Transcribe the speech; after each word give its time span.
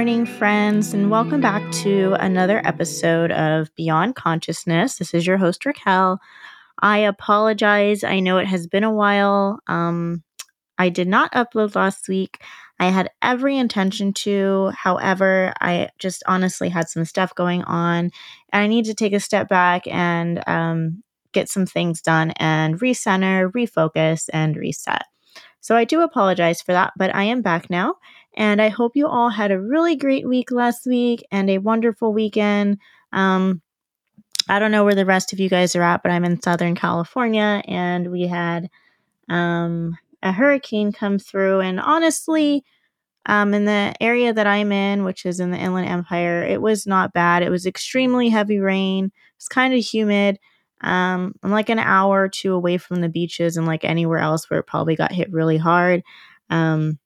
morning, 0.00 0.24
friends, 0.24 0.94
and 0.94 1.10
welcome 1.10 1.42
back 1.42 1.60
to 1.72 2.14
another 2.20 2.66
episode 2.66 3.30
of 3.32 3.68
Beyond 3.74 4.14
Consciousness. 4.14 4.96
This 4.96 5.12
is 5.12 5.26
your 5.26 5.36
host, 5.36 5.66
Raquel. 5.66 6.18
I 6.80 7.00
apologize. 7.00 8.02
I 8.02 8.20
know 8.20 8.38
it 8.38 8.46
has 8.46 8.66
been 8.66 8.82
a 8.82 8.90
while. 8.90 9.60
Um, 9.66 10.22
I 10.78 10.88
did 10.88 11.06
not 11.06 11.32
upload 11.32 11.74
last 11.74 12.08
week. 12.08 12.38
I 12.78 12.86
had 12.86 13.10
every 13.20 13.58
intention 13.58 14.14
to. 14.14 14.72
However, 14.74 15.52
I 15.60 15.90
just 15.98 16.22
honestly 16.26 16.70
had 16.70 16.88
some 16.88 17.04
stuff 17.04 17.34
going 17.34 17.62
on, 17.64 18.10
and 18.54 18.62
I 18.62 18.68
need 18.68 18.86
to 18.86 18.94
take 18.94 19.12
a 19.12 19.20
step 19.20 19.50
back 19.50 19.86
and 19.86 20.42
um, 20.46 21.02
get 21.32 21.50
some 21.50 21.66
things 21.66 22.00
done 22.00 22.30
and 22.38 22.80
recenter, 22.80 23.52
refocus, 23.52 24.30
and 24.32 24.56
reset. 24.56 25.02
So 25.60 25.76
I 25.76 25.84
do 25.84 26.00
apologize 26.00 26.62
for 26.62 26.72
that, 26.72 26.94
but 26.96 27.14
I 27.14 27.24
am 27.24 27.42
back 27.42 27.68
now. 27.68 27.96
And 28.40 28.62
I 28.62 28.70
hope 28.70 28.96
you 28.96 29.06
all 29.06 29.28
had 29.28 29.50
a 29.50 29.60
really 29.60 29.96
great 29.96 30.26
week 30.26 30.50
last 30.50 30.86
week 30.86 31.22
and 31.30 31.50
a 31.50 31.58
wonderful 31.58 32.14
weekend. 32.14 32.78
Um, 33.12 33.60
I 34.48 34.58
don't 34.58 34.70
know 34.70 34.82
where 34.82 34.94
the 34.94 35.04
rest 35.04 35.34
of 35.34 35.40
you 35.40 35.50
guys 35.50 35.76
are 35.76 35.82
at, 35.82 36.02
but 36.02 36.10
I'm 36.10 36.24
in 36.24 36.40
Southern 36.40 36.74
California 36.74 37.60
and 37.68 38.10
we 38.10 38.26
had 38.26 38.70
um, 39.28 39.98
a 40.22 40.32
hurricane 40.32 40.90
come 40.90 41.18
through. 41.18 41.60
And 41.60 41.78
honestly, 41.78 42.64
um, 43.26 43.52
in 43.52 43.66
the 43.66 43.92
area 44.00 44.32
that 44.32 44.46
I'm 44.46 44.72
in, 44.72 45.04
which 45.04 45.26
is 45.26 45.38
in 45.38 45.50
the 45.50 45.58
Inland 45.58 45.90
Empire, 45.90 46.42
it 46.42 46.62
was 46.62 46.86
not 46.86 47.12
bad. 47.12 47.42
It 47.42 47.50
was 47.50 47.66
extremely 47.66 48.30
heavy 48.30 48.58
rain. 48.58 49.12
It's 49.36 49.48
kind 49.48 49.74
of 49.74 49.84
humid. 49.84 50.38
Um, 50.80 51.34
I'm 51.42 51.50
like 51.50 51.68
an 51.68 51.78
hour 51.78 52.22
or 52.22 52.30
two 52.30 52.54
away 52.54 52.78
from 52.78 53.02
the 53.02 53.10
beaches 53.10 53.58
and 53.58 53.66
like 53.66 53.84
anywhere 53.84 54.20
else 54.20 54.48
where 54.48 54.60
it 54.60 54.66
probably 54.66 54.96
got 54.96 55.12
hit 55.12 55.30
really 55.30 55.58
hard. 55.58 56.02
Um, 56.48 56.98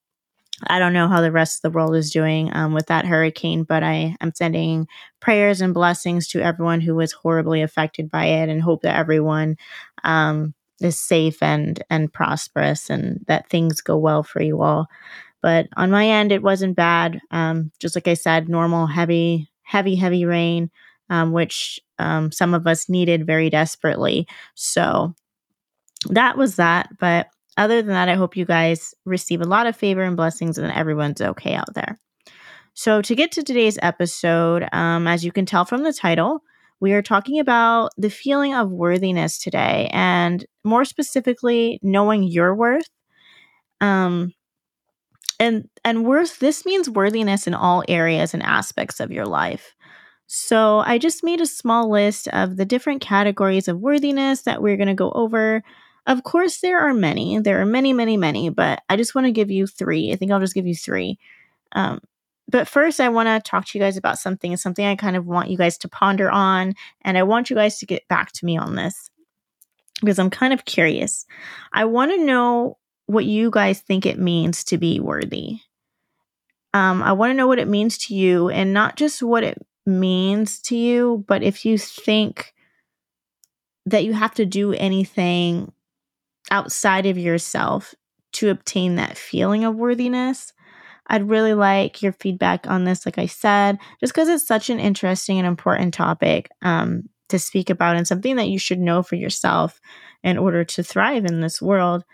I 0.68 0.78
don't 0.78 0.92
know 0.92 1.08
how 1.08 1.20
the 1.20 1.32
rest 1.32 1.58
of 1.58 1.62
the 1.62 1.76
world 1.76 1.96
is 1.96 2.10
doing 2.10 2.54
um, 2.54 2.74
with 2.74 2.86
that 2.86 3.04
hurricane, 3.06 3.64
but 3.64 3.82
I 3.82 4.16
am 4.20 4.32
sending 4.34 4.86
prayers 5.20 5.60
and 5.60 5.74
blessings 5.74 6.28
to 6.28 6.40
everyone 6.40 6.80
who 6.80 6.94
was 6.94 7.12
horribly 7.12 7.62
affected 7.62 8.10
by 8.10 8.26
it, 8.26 8.48
and 8.48 8.62
hope 8.62 8.82
that 8.82 8.96
everyone 8.96 9.56
um, 10.04 10.54
is 10.80 10.98
safe 10.98 11.42
and 11.42 11.82
and 11.90 12.12
prosperous, 12.12 12.88
and 12.90 13.24
that 13.26 13.48
things 13.48 13.80
go 13.80 13.96
well 13.98 14.22
for 14.22 14.42
you 14.42 14.62
all. 14.62 14.86
But 15.42 15.68
on 15.76 15.90
my 15.90 16.06
end, 16.08 16.32
it 16.32 16.42
wasn't 16.42 16.76
bad. 16.76 17.20
Um, 17.30 17.70
just 17.80 17.94
like 17.96 18.08
I 18.08 18.14
said, 18.14 18.48
normal 18.48 18.86
heavy, 18.86 19.50
heavy, 19.62 19.94
heavy 19.96 20.24
rain 20.24 20.70
um, 21.10 21.32
which 21.32 21.78
um, 21.98 22.32
some 22.32 22.54
of 22.54 22.66
us 22.66 22.88
needed 22.88 23.26
very 23.26 23.50
desperately. 23.50 24.26
So 24.54 25.14
that 26.10 26.36
was 26.36 26.56
that. 26.56 26.88
But 26.98 27.28
other 27.56 27.82
than 27.82 27.92
that, 27.92 28.08
I 28.08 28.14
hope 28.14 28.36
you 28.36 28.44
guys 28.44 28.94
receive 29.04 29.40
a 29.40 29.46
lot 29.46 29.66
of 29.66 29.76
favor 29.76 30.02
and 30.02 30.16
blessings 30.16 30.58
and 30.58 30.72
everyone's 30.72 31.20
okay 31.20 31.54
out 31.54 31.74
there. 31.74 31.98
So, 32.74 33.00
to 33.02 33.14
get 33.14 33.30
to 33.32 33.42
today's 33.42 33.78
episode, 33.82 34.68
um, 34.72 35.06
as 35.06 35.24
you 35.24 35.30
can 35.30 35.46
tell 35.46 35.64
from 35.64 35.84
the 35.84 35.92
title, 35.92 36.42
we 36.80 36.92
are 36.92 37.02
talking 37.02 37.38
about 37.38 37.90
the 37.96 38.10
feeling 38.10 38.54
of 38.54 38.70
worthiness 38.70 39.38
today, 39.38 39.88
and 39.92 40.44
more 40.64 40.84
specifically, 40.84 41.78
knowing 41.82 42.24
your 42.24 42.54
worth. 42.54 42.88
Um, 43.80 44.32
and 45.38 45.68
and 45.84 46.04
worth 46.04 46.40
this 46.40 46.64
means 46.66 46.90
worthiness 46.90 47.46
in 47.46 47.54
all 47.54 47.84
areas 47.88 48.34
and 48.34 48.42
aspects 48.42 49.00
of 49.00 49.12
your 49.12 49.26
life. 49.26 49.74
So 50.26 50.78
I 50.80 50.98
just 50.98 51.22
made 51.22 51.40
a 51.40 51.46
small 51.46 51.90
list 51.90 52.28
of 52.28 52.56
the 52.56 52.64
different 52.64 53.02
categories 53.02 53.68
of 53.68 53.78
worthiness 53.78 54.42
that 54.42 54.62
we're 54.62 54.76
going 54.76 54.88
to 54.88 54.94
go 54.94 55.10
over. 55.12 55.62
Of 56.06 56.22
course, 56.22 56.60
there 56.60 56.80
are 56.80 56.92
many. 56.92 57.38
There 57.38 57.60
are 57.60 57.66
many, 57.66 57.92
many, 57.92 58.16
many, 58.16 58.50
but 58.50 58.82
I 58.88 58.96
just 58.96 59.14
want 59.14 59.26
to 59.26 59.32
give 59.32 59.50
you 59.50 59.66
three. 59.66 60.12
I 60.12 60.16
think 60.16 60.30
I'll 60.30 60.40
just 60.40 60.54
give 60.54 60.66
you 60.66 60.74
three. 60.74 61.18
Um, 61.72 62.00
but 62.48 62.68
first, 62.68 63.00
I 63.00 63.08
want 63.08 63.26
to 63.28 63.50
talk 63.50 63.66
to 63.66 63.78
you 63.78 63.82
guys 63.82 63.96
about 63.96 64.18
something, 64.18 64.56
something 64.56 64.84
I 64.84 64.96
kind 64.96 65.16
of 65.16 65.26
want 65.26 65.48
you 65.48 65.56
guys 65.56 65.78
to 65.78 65.88
ponder 65.88 66.30
on. 66.30 66.74
And 67.02 67.16
I 67.16 67.22
want 67.22 67.48
you 67.48 67.56
guys 67.56 67.78
to 67.78 67.86
get 67.86 68.06
back 68.08 68.32
to 68.32 68.44
me 68.44 68.58
on 68.58 68.74
this 68.74 69.10
because 70.00 70.18
I'm 70.18 70.30
kind 70.30 70.52
of 70.52 70.66
curious. 70.66 71.24
I 71.72 71.86
want 71.86 72.12
to 72.12 72.24
know 72.24 72.78
what 73.06 73.24
you 73.24 73.50
guys 73.50 73.80
think 73.80 74.04
it 74.04 74.18
means 74.18 74.64
to 74.64 74.78
be 74.78 75.00
worthy. 75.00 75.58
Um, 76.74 77.02
I 77.02 77.12
want 77.12 77.30
to 77.30 77.34
know 77.34 77.46
what 77.46 77.58
it 77.58 77.68
means 77.68 77.96
to 77.98 78.14
you 78.14 78.48
and 78.50 78.72
not 78.72 78.96
just 78.96 79.22
what 79.22 79.44
it 79.44 79.58
means 79.86 80.60
to 80.62 80.76
you, 80.76 81.24
but 81.28 81.42
if 81.42 81.64
you 81.64 81.78
think 81.78 82.52
that 83.86 84.04
you 84.04 84.12
have 84.12 84.34
to 84.34 84.46
do 84.46 84.72
anything 84.72 85.72
outside 86.50 87.06
of 87.06 87.18
yourself 87.18 87.94
to 88.34 88.50
obtain 88.50 88.96
that 88.96 89.16
feeling 89.16 89.64
of 89.64 89.76
worthiness, 89.76 90.52
I'd 91.06 91.28
really 91.28 91.54
like 91.54 92.02
your 92.02 92.12
feedback 92.12 92.66
on 92.66 92.84
this, 92.84 93.04
like 93.04 93.18
I 93.18 93.26
said, 93.26 93.78
just 94.00 94.14
because 94.14 94.28
it's 94.28 94.46
such 94.46 94.70
an 94.70 94.80
interesting 94.80 95.38
and 95.38 95.46
important 95.46 95.94
topic 95.94 96.48
um, 96.62 97.08
to 97.28 97.38
speak 97.38 97.70
about 97.70 97.96
and 97.96 98.06
something 98.06 98.36
that 98.36 98.48
you 98.48 98.58
should 98.58 98.78
know 98.78 99.02
for 99.02 99.16
yourself 99.16 99.80
in 100.22 100.38
order 100.38 100.64
to 100.64 100.82
thrive 100.82 101.26
in 101.26 101.40
this 101.40 101.60
world. 101.60 102.04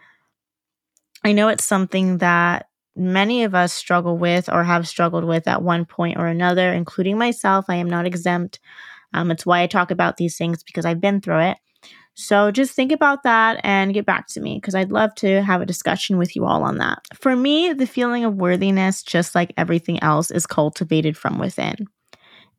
I 1.24 1.32
know 1.32 1.48
it's 1.48 1.64
something 1.64 2.19
that 2.19 2.66
many 2.96 3.44
of 3.44 3.54
us 3.54 3.72
struggle 3.72 4.19
with 4.19 4.48
or 4.48 4.64
have 4.64 4.88
struggled 4.88 5.24
with 5.24 5.46
at 5.46 5.62
one 5.62 5.84
point 5.84 6.19
or 6.19 6.26
another, 6.26 6.72
including 6.72 7.19
myself. 7.19 7.66
I 7.69 7.76
am 7.76 7.88
not 7.88 8.06
exempt. 8.06 8.58
Um, 9.14 9.30
it's 9.30 9.46
why 9.46 9.62
I 9.62 9.66
talk 9.66 9.90
about 9.90 10.16
these 10.16 10.36
things 10.36 10.62
because 10.62 10.84
I've 10.84 11.00
been 11.00 11.20
through 11.20 11.40
it. 11.40 11.58
So 12.20 12.50
just 12.50 12.75
think 12.75 12.92
about 12.92 13.22
that 13.22 13.60
and 13.64 13.94
get 13.94 14.04
back 14.04 14.26
to 14.28 14.41
me 14.41 14.58
because 14.58 14.75
I'd 14.75 14.92
love 14.92 15.14
to 15.16 15.41
have 15.42 15.62
a 15.62 15.66
discussion 15.66 16.19
with 16.19 16.36
you 16.36 16.44
all 16.44 16.62
on 16.62 16.76
that. 16.76 16.98
For 17.14 17.34
me, 17.34 17.72
the 17.72 17.86
feeling 17.86 18.26
of 18.26 18.34
worthiness, 18.34 19.03
just 19.03 19.34
like 19.34 19.54
everything 19.56 20.03
else, 20.03 20.31
is 20.31 20.47
cultivated 20.47 21.16
from 21.16 21.38
within. 21.38 21.86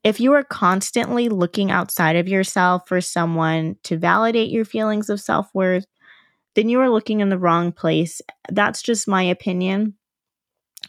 If 0.04 0.20
you 0.20 0.34
are 0.34 0.44
constantly 0.44 1.30
looking 1.30 1.70
outside 1.70 2.16
of 2.16 2.28
yourself 2.28 2.88
for 2.88 3.02
someone 3.02 3.76
to 3.84 4.00
validate 4.00 4.50
your 4.50 4.66
feelings 4.66 5.12
of 5.12 5.22
self 5.22 5.48
worth, 5.54 5.86
then 6.56 6.68
you 6.68 6.80
are 6.80 6.90
looking 6.90 7.20
in 7.20 7.30
the 7.30 7.38
wrong 7.38 7.72
place. 7.72 8.20
That's 8.50 8.82
just 8.82 9.08
my 9.08 9.22
opinion. 9.22 9.94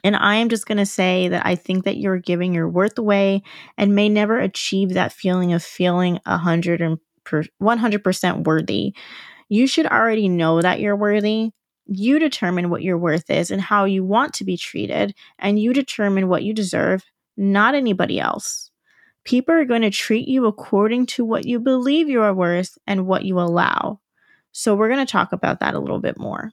And 0.03 0.16
I 0.16 0.37
am 0.37 0.49
just 0.49 0.66
going 0.66 0.78
to 0.78 0.87
say 0.87 1.28
that 1.28 1.44
I 1.44 1.56
think 1.56 1.84
that 1.84 1.99
you're 1.99 2.19
giving 2.19 2.54
your 2.54 2.71
worth 2.71 2.97
away 2.97 3.43
and 3.77 3.94
may 3.94 4.09
never 4.09 4.39
achieve 4.39 4.94
that 4.94 5.12
feeling 5.12 5.53
of 5.53 5.62
feeling 5.62 6.19
100 6.25 6.81
and 7.31 7.49
100% 7.62 8.44
worthy. 8.44 8.94
You 9.49 9.66
should 9.66 9.87
already 9.87 10.28
know 10.28 10.62
that 10.62 10.81
you're 10.81 10.97
worthy. 10.97 11.50
You 11.87 12.19
determine 12.19 12.71
what 12.71 12.83
your 12.83 12.97
worth 12.97 13.28
is 13.28 13.50
and 13.50 13.60
how 13.60 13.84
you 13.84 14.05
want 14.05 14.34
to 14.34 14.44
be 14.44 14.56
treated, 14.56 15.15
and 15.38 15.59
you 15.59 15.72
determine 15.72 16.28
what 16.28 16.43
you 16.43 16.55
deserve, 16.55 17.05
not 17.37 17.75
anybody 17.75 18.19
else. 18.21 18.71
People 19.25 19.55
are 19.55 19.65
going 19.65 19.83
to 19.83 19.91
treat 19.91 20.27
you 20.27 20.47
according 20.47 21.06
to 21.06 21.25
what 21.25 21.47
you 21.47 21.60
believe 21.60 22.09
you 22.09 22.22
are 22.22 22.34
worth 22.34 22.78
and 22.87 23.06
what 23.06 23.25
you 23.25 23.39
allow. 23.39 24.00
So, 24.53 24.75
we're 24.75 24.89
going 24.89 25.04
to 25.04 25.10
talk 25.10 25.33
about 25.33 25.60
that 25.60 25.75
a 25.75 25.78
little 25.81 26.00
bit 26.00 26.19
more. 26.19 26.53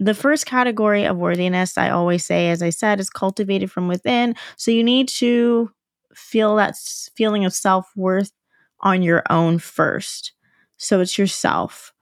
The 0.00 0.14
first 0.14 0.46
category 0.46 1.04
of 1.04 1.16
worthiness, 1.16 1.78
I 1.78 1.90
always 1.90 2.26
say, 2.26 2.50
as 2.50 2.62
I 2.62 2.70
said, 2.70 3.00
is 3.00 3.10
cultivated 3.10 3.70
from 3.70 3.88
within. 3.88 4.34
So 4.56 4.70
you 4.70 4.82
need 4.82 5.08
to 5.20 5.70
feel 6.14 6.56
that 6.56 6.76
feeling 7.16 7.44
of 7.44 7.54
self 7.54 7.90
worth 7.96 8.32
on 8.80 9.02
your 9.02 9.22
own 9.30 9.58
first. 9.58 10.32
So 10.76 11.00
it's 11.00 11.18
yourself. 11.18 11.92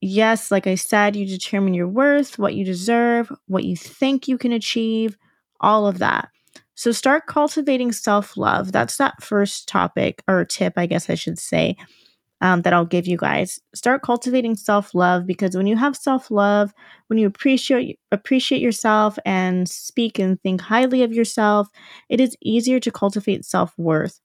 Yes, 0.00 0.50
like 0.50 0.66
I 0.66 0.76
said, 0.76 1.16
you 1.16 1.26
determine 1.26 1.74
your 1.74 1.88
worth, 1.88 2.38
what 2.38 2.54
you 2.54 2.64
deserve, 2.64 3.32
what 3.46 3.64
you 3.64 3.76
think 3.76 4.28
you 4.28 4.38
can 4.38 4.52
achieve, 4.52 5.16
all 5.60 5.86
of 5.88 5.98
that. 5.98 6.28
So 6.74 6.92
start 6.92 7.26
cultivating 7.26 7.90
self 7.90 8.36
love. 8.36 8.70
That's 8.70 8.96
that 8.98 9.22
first 9.22 9.66
topic 9.68 10.22
or 10.28 10.44
tip, 10.44 10.74
I 10.76 10.86
guess 10.86 11.10
I 11.10 11.14
should 11.14 11.38
say 11.38 11.76
um, 12.40 12.62
that 12.62 12.72
I'll 12.72 12.86
give 12.86 13.06
you 13.08 13.16
guys. 13.16 13.60
Start 13.74 14.02
cultivating 14.02 14.56
self 14.56 14.94
love 14.94 15.26
because 15.26 15.56
when 15.56 15.66
you 15.66 15.76
have 15.76 15.96
self 15.96 16.30
love, 16.30 16.72
when 17.08 17.18
you 17.18 17.26
appreciate 17.26 17.98
appreciate 18.12 18.62
yourself 18.62 19.18
and 19.26 19.68
speak 19.68 20.18
and 20.18 20.40
think 20.42 20.60
highly 20.60 21.02
of 21.02 21.12
yourself, 21.12 21.68
it 22.08 22.20
is 22.20 22.36
easier 22.42 22.80
to 22.80 22.90
cultivate 22.92 23.44
self 23.44 23.74
worth. 23.78 24.20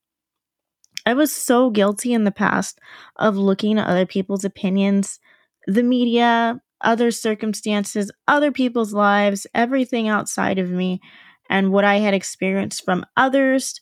I 1.06 1.14
was 1.14 1.34
so 1.34 1.70
guilty 1.70 2.14
in 2.14 2.24
the 2.24 2.32
past 2.32 2.80
of 3.18 3.36
looking 3.36 3.78
at 3.78 3.88
other 3.88 4.06
people's 4.06 4.46
opinions, 4.46 5.20
the 5.68 5.84
media, 5.84 6.62
other 6.82 7.12
circumstances, 7.12 8.12
other 8.28 8.52
people's 8.52 8.94
lives, 8.94 9.48
everything 9.54 10.08
outside 10.08 10.60
of 10.60 10.70
me, 10.70 11.02
and 11.50 11.72
what 11.72 11.84
I 11.84 11.98
had 11.98 12.14
experienced 12.14 12.84
from 12.86 13.06
others. 13.18 13.80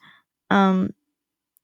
Um, 0.50 0.94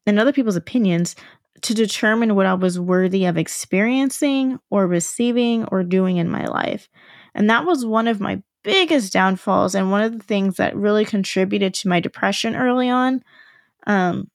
and 0.06 0.20
other 0.20 0.32
people's 0.32 0.56
opinions 0.56 1.16
to 1.62 1.74
determine 1.74 2.36
what 2.36 2.46
I 2.46 2.54
was 2.54 2.80
worthy 2.80 3.26
of 3.26 3.38
experiencing 3.38 4.60
or 4.70 4.88
receiving 4.88 5.66
or 5.66 5.84
doing 5.84 6.18
in 6.18 6.30
my 6.30 6.46
life. 6.46 6.88
And 7.36 7.50
that 7.50 7.66
was 7.66 7.86
one 7.86 8.08
of 8.08 8.22
my 8.22 8.42
biggest 8.64 9.14
downfalls 9.14 9.76
and 9.76 9.92
one 9.92 10.02
of 10.02 10.18
the 10.18 10.24
things 10.24 10.58
that 10.58 10.76
really 10.76 11.06
contributed 11.06 11.74
to 11.74 11.88
my 11.88 12.00
depression 12.00 12.56
early 12.56 12.90
on 12.90 13.24
um, 13.86 14.30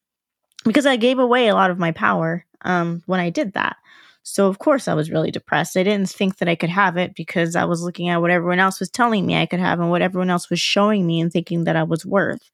because 0.65 0.87
I 0.87 0.97
gave 0.97 1.19
away 1.19 1.49
a 1.49 1.55
lot 1.55 1.71
of 1.71 1.79
my 1.79 1.93
power 1.93 2.45
um, 2.63 3.03
when 3.07 3.21
I 3.21 3.31
did 3.31 3.55
that. 3.55 3.77
So, 4.25 4.47
of 4.47 4.59
course, 4.59 4.87
I 4.87 4.95
was 4.95 5.11
really 5.11 5.33
depressed. 5.33 5.77
I 5.77 5.83
didn't 5.83 6.09
think 6.09 6.39
that 6.39 6.49
I 6.49 6.55
could 6.55 6.71
have 6.71 6.97
it 6.97 7.15
because 7.15 7.57
I 7.57 7.65
was 7.65 7.83
looking 7.83 8.09
at 8.09 8.21
what 8.21 8.31
everyone 8.31 8.61
else 8.61 8.79
was 8.79 8.91
telling 8.91 9.27
me 9.27 9.37
I 9.37 9.47
could 9.47 9.59
have 9.59 9.81
and 9.81 9.91
what 9.91 10.03
everyone 10.03 10.31
else 10.31 10.49
was 10.49 10.61
showing 10.61 11.07
me 11.07 11.21
and 11.21 11.33
thinking 11.33 11.65
that 11.65 11.75
I 11.75 11.83
was 11.83 12.07
worth. 12.07 12.51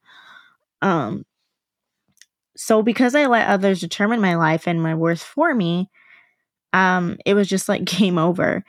Um, 0.81 1.27
so, 2.57 2.83
because 2.83 3.15
I 3.15 3.27
let 3.27 3.49
others 3.49 3.81
determine 3.81 4.21
my 4.21 4.35
life 4.37 4.67
and 4.67 4.83
my 4.83 4.95
worth 4.95 5.23
for 5.23 5.55
me, 5.55 5.91
um, 6.73 7.19
it 7.27 7.35
was 7.35 7.49
just 7.49 7.69
like 7.69 7.85
game 7.99 8.19
over. 8.19 8.65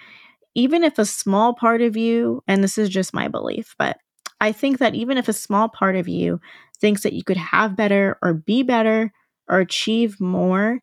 Even 0.55 0.83
if 0.83 0.99
a 0.99 1.05
small 1.05 1.53
part 1.53 1.81
of 1.81 1.95
you, 1.95 2.43
and 2.47 2.61
this 2.61 2.77
is 2.77 2.89
just 2.89 3.13
my 3.13 3.29
belief, 3.29 3.75
but 3.77 3.97
I 4.41 4.51
think 4.51 4.79
that 4.79 4.95
even 4.95 5.17
if 5.17 5.27
a 5.29 5.33
small 5.33 5.69
part 5.69 5.95
of 5.95 6.07
you 6.07 6.41
thinks 6.79 7.03
that 7.03 7.13
you 7.13 7.23
could 7.23 7.37
have 7.37 7.75
better 7.75 8.17
or 8.21 8.33
be 8.33 8.63
better 8.63 9.11
or 9.49 9.59
achieve 9.59 10.19
more, 10.21 10.79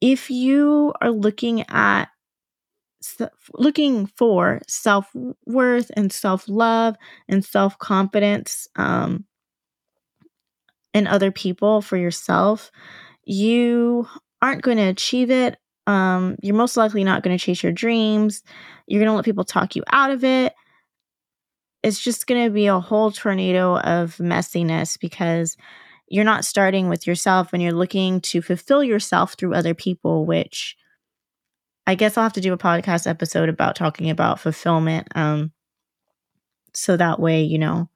if 0.00 0.30
you 0.30 0.92
are 1.00 1.10
looking 1.10 1.62
at 1.68 2.08
looking 3.54 4.06
for 4.06 4.60
self 4.66 5.10
worth 5.46 5.90
and 5.96 6.12
self 6.12 6.48
love 6.48 6.96
and 7.28 7.44
self 7.44 7.78
confidence 7.78 8.68
um, 8.76 9.24
in 10.92 11.06
other 11.06 11.30
people 11.30 11.82
for 11.82 11.96
yourself, 11.96 12.70
you 13.24 14.08
aren't 14.42 14.62
going 14.62 14.78
to 14.78 14.84
achieve 14.84 15.30
it. 15.30 15.56
Um, 15.86 16.36
you're 16.42 16.56
most 16.56 16.76
likely 16.76 17.04
not 17.04 17.22
going 17.22 17.36
to 17.36 17.44
chase 17.44 17.62
your 17.62 17.72
dreams. 17.72 18.42
You're 18.86 19.00
going 19.00 19.10
to 19.10 19.14
let 19.14 19.24
people 19.24 19.44
talk 19.44 19.76
you 19.76 19.84
out 19.92 20.10
of 20.10 20.24
it. 20.24 20.54
It's 21.82 22.00
just 22.00 22.26
going 22.26 22.44
to 22.44 22.50
be 22.50 22.66
a 22.66 22.80
whole 22.80 23.12
tornado 23.12 23.78
of 23.78 24.16
messiness 24.16 24.98
because 24.98 25.56
you're 26.08 26.24
not 26.24 26.44
starting 26.44 26.88
with 26.88 27.06
yourself 27.06 27.52
and 27.52 27.62
you're 27.62 27.72
looking 27.72 28.20
to 28.20 28.40
fulfill 28.40 28.84
yourself 28.84 29.34
through 29.34 29.54
other 29.54 29.74
people, 29.74 30.24
which 30.24 30.76
I 31.86 31.94
guess 31.94 32.16
I'll 32.16 32.24
have 32.24 32.32
to 32.34 32.40
do 32.40 32.52
a 32.52 32.58
podcast 32.58 33.06
episode 33.06 33.48
about 33.48 33.76
talking 33.76 34.10
about 34.10 34.40
fulfillment. 34.40 35.08
Um, 35.14 35.52
so 36.74 36.96
that 36.96 37.18
way, 37.18 37.42
you 37.42 37.58
know, 37.58 37.88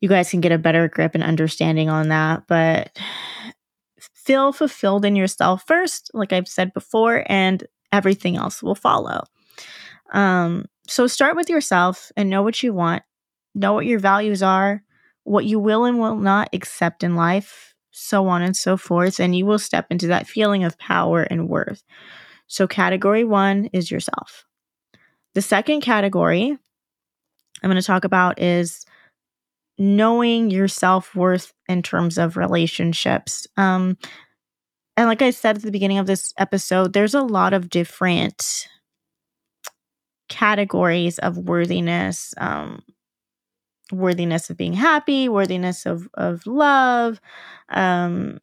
you 0.00 0.08
guys 0.08 0.30
can 0.30 0.40
get 0.40 0.52
a 0.52 0.58
better 0.58 0.88
grip 0.88 1.14
and 1.14 1.24
understanding 1.24 1.88
on 1.88 2.08
that. 2.08 2.44
But 2.46 2.98
feel 3.98 4.52
fulfilled 4.52 5.04
in 5.04 5.16
yourself 5.16 5.64
first, 5.66 6.10
like 6.12 6.32
I've 6.32 6.48
said 6.48 6.72
before, 6.74 7.24
and 7.26 7.66
everything 7.92 8.36
else 8.36 8.62
will 8.62 8.74
follow. 8.74 9.24
Um, 10.12 10.66
so 10.86 11.06
start 11.06 11.36
with 11.36 11.48
yourself 11.48 12.12
and 12.16 12.30
know 12.30 12.42
what 12.42 12.62
you 12.62 12.72
want, 12.72 13.02
know 13.54 13.72
what 13.72 13.86
your 13.86 13.98
values 13.98 14.42
are, 14.42 14.82
what 15.26 15.44
you 15.44 15.58
will 15.58 15.84
and 15.84 15.98
will 15.98 16.16
not 16.16 16.48
accept 16.52 17.02
in 17.02 17.16
life, 17.16 17.74
so 17.90 18.28
on 18.28 18.42
and 18.42 18.56
so 18.56 18.76
forth. 18.76 19.20
And 19.20 19.36
you 19.36 19.46
will 19.46 19.58
step 19.58 19.86
into 19.90 20.06
that 20.08 20.26
feeling 20.26 20.64
of 20.64 20.78
power 20.78 21.22
and 21.22 21.48
worth. 21.48 21.82
So, 22.46 22.66
category 22.66 23.24
one 23.24 23.68
is 23.72 23.90
yourself. 23.90 24.44
The 25.34 25.42
second 25.42 25.80
category 25.80 26.56
I'm 27.62 27.70
going 27.70 27.80
to 27.80 27.86
talk 27.86 28.04
about 28.04 28.40
is 28.40 28.84
knowing 29.78 30.50
your 30.50 30.68
self 30.68 31.14
worth 31.14 31.52
in 31.68 31.82
terms 31.82 32.18
of 32.18 32.36
relationships. 32.36 33.46
Um, 33.56 33.98
and 34.96 35.08
like 35.08 35.22
I 35.22 35.30
said 35.30 35.56
at 35.56 35.62
the 35.62 35.70
beginning 35.70 35.98
of 35.98 36.06
this 36.06 36.32
episode, 36.38 36.92
there's 36.92 37.14
a 37.14 37.20
lot 37.20 37.52
of 37.52 37.68
different 37.68 38.68
categories 40.28 41.18
of 41.18 41.36
worthiness. 41.36 42.32
Um, 42.38 42.82
worthiness 43.92 44.50
of 44.50 44.56
being 44.56 44.72
happy, 44.74 45.28
worthiness 45.28 45.86
of 45.86 46.08
of 46.14 46.46
love, 46.46 47.20
um, 47.68 48.38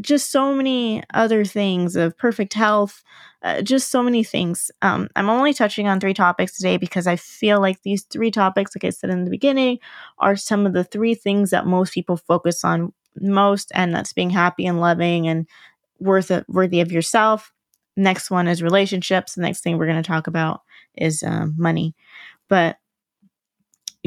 just 0.00 0.30
so 0.30 0.54
many 0.54 1.02
other 1.14 1.44
things 1.44 1.96
of 1.96 2.16
perfect 2.18 2.54
health, 2.54 3.02
uh, 3.42 3.62
just 3.62 3.90
so 3.90 4.02
many 4.02 4.22
things. 4.22 4.70
Um, 4.82 5.08
I'm 5.16 5.30
only 5.30 5.54
touching 5.54 5.88
on 5.88 6.00
three 6.00 6.14
topics 6.14 6.56
today 6.56 6.76
because 6.76 7.06
I 7.06 7.16
feel 7.16 7.60
like 7.60 7.82
these 7.82 8.02
three 8.04 8.30
topics, 8.30 8.74
like 8.76 8.84
I 8.84 8.90
said 8.90 9.10
in 9.10 9.24
the 9.24 9.30
beginning, 9.30 9.78
are 10.18 10.36
some 10.36 10.66
of 10.66 10.74
the 10.74 10.84
three 10.84 11.14
things 11.14 11.50
that 11.50 11.66
most 11.66 11.94
people 11.94 12.16
focus 12.16 12.64
on 12.64 12.92
most, 13.20 13.72
and 13.74 13.94
that's 13.94 14.12
being 14.12 14.30
happy 14.30 14.66
and 14.66 14.80
loving 14.80 15.26
and 15.26 15.46
worth 16.00 16.30
it, 16.30 16.44
worthy 16.48 16.80
of 16.80 16.92
yourself. 16.92 17.52
Next 17.96 18.30
one 18.30 18.46
is 18.46 18.62
relationships. 18.62 19.34
The 19.34 19.42
next 19.42 19.62
thing 19.62 19.78
we're 19.78 19.86
going 19.86 20.02
to 20.02 20.06
talk 20.06 20.26
about 20.26 20.62
is 20.96 21.22
um, 21.22 21.54
money, 21.58 21.94
but 22.48 22.76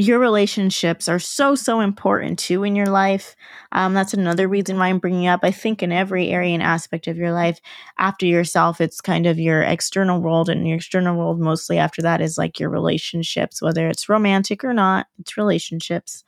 your 0.02 0.18
relationships 0.18 1.08
are 1.08 1.20
so 1.20 1.54
so 1.54 1.80
important 1.80 2.40
too 2.40 2.64
in 2.64 2.76
your 2.76 2.88
life. 2.88 3.36
Um, 3.72 3.94
that's 3.94 4.16
another 4.16 4.48
reason 4.48 4.78
why 4.78 4.88
i'm 4.88 4.98
bringing 4.98 5.28
up. 5.28 5.42
I 5.44 5.52
think 5.52 5.84
in 5.84 5.92
every 5.92 6.30
area 6.30 6.54
and 6.54 6.64
aspect 6.64 7.08
of 7.08 7.18
your 7.18 7.32
life 7.32 7.60
after 8.00 8.26
yourself 8.26 8.82
it's 8.82 9.00
kind 9.00 9.28
of 9.28 9.40
your 9.40 9.62
external 9.62 10.20
world 10.20 10.50
and 10.50 10.68
your 10.68 10.78
external 10.78 11.16
world 11.16 11.40
mostly 11.40 11.78
after 11.78 12.02
that 12.02 12.20
is 12.20 12.38
like 12.38 12.60
your 12.60 12.70
relationships 12.70 13.62
whether 13.62 13.88
it's 13.88 14.10
romantic 14.10 14.64
or 14.64 14.74
not 14.74 15.06
it's 15.20 15.38
relationships. 15.38 16.24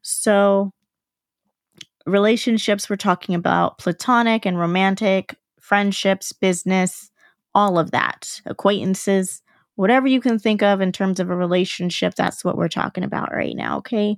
So 0.00 0.72
relationships 2.06 2.88
we're 2.88 2.96
talking 2.96 3.34
about 3.34 3.76
platonic 3.76 4.46
and 4.46 4.58
romantic 4.58 5.36
friendships 5.60 6.32
business 6.32 7.10
all 7.54 7.78
of 7.78 7.90
that 7.90 8.40
acquaintances 8.46 9.42
whatever 9.80 10.06
you 10.06 10.20
can 10.20 10.38
think 10.38 10.62
of 10.62 10.82
in 10.82 10.92
terms 10.92 11.20
of 11.20 11.30
a 11.30 11.34
relationship, 11.34 12.14
that's 12.14 12.44
what 12.44 12.54
we're 12.54 12.68
talking 12.68 13.02
about 13.02 13.32
right 13.32 13.56
now, 13.56 13.78
okay? 13.78 14.14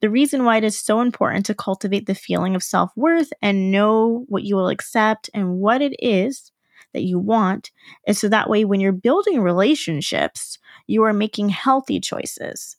The 0.00 0.08
reason 0.08 0.44
why 0.44 0.58
it 0.58 0.64
is 0.64 0.78
so 0.78 1.00
important 1.00 1.44
to 1.46 1.56
cultivate 1.56 2.06
the 2.06 2.14
feeling 2.14 2.54
of 2.54 2.62
self 2.62 2.92
worth 2.94 3.32
and 3.42 3.72
know 3.72 4.24
what 4.28 4.44
you 4.44 4.54
will 4.54 4.68
accept 4.68 5.28
and 5.34 5.58
what 5.58 5.82
it 5.82 5.96
is 5.98 6.52
that 6.92 7.02
you 7.02 7.18
want 7.18 7.72
is 8.06 8.20
so 8.20 8.28
that 8.28 8.48
way 8.48 8.64
when 8.64 8.78
you're 8.78 8.92
building 8.92 9.40
relationships, 9.40 10.60
you 10.86 11.02
are 11.02 11.12
making 11.12 11.48
healthy 11.48 11.98
choices. 11.98 12.76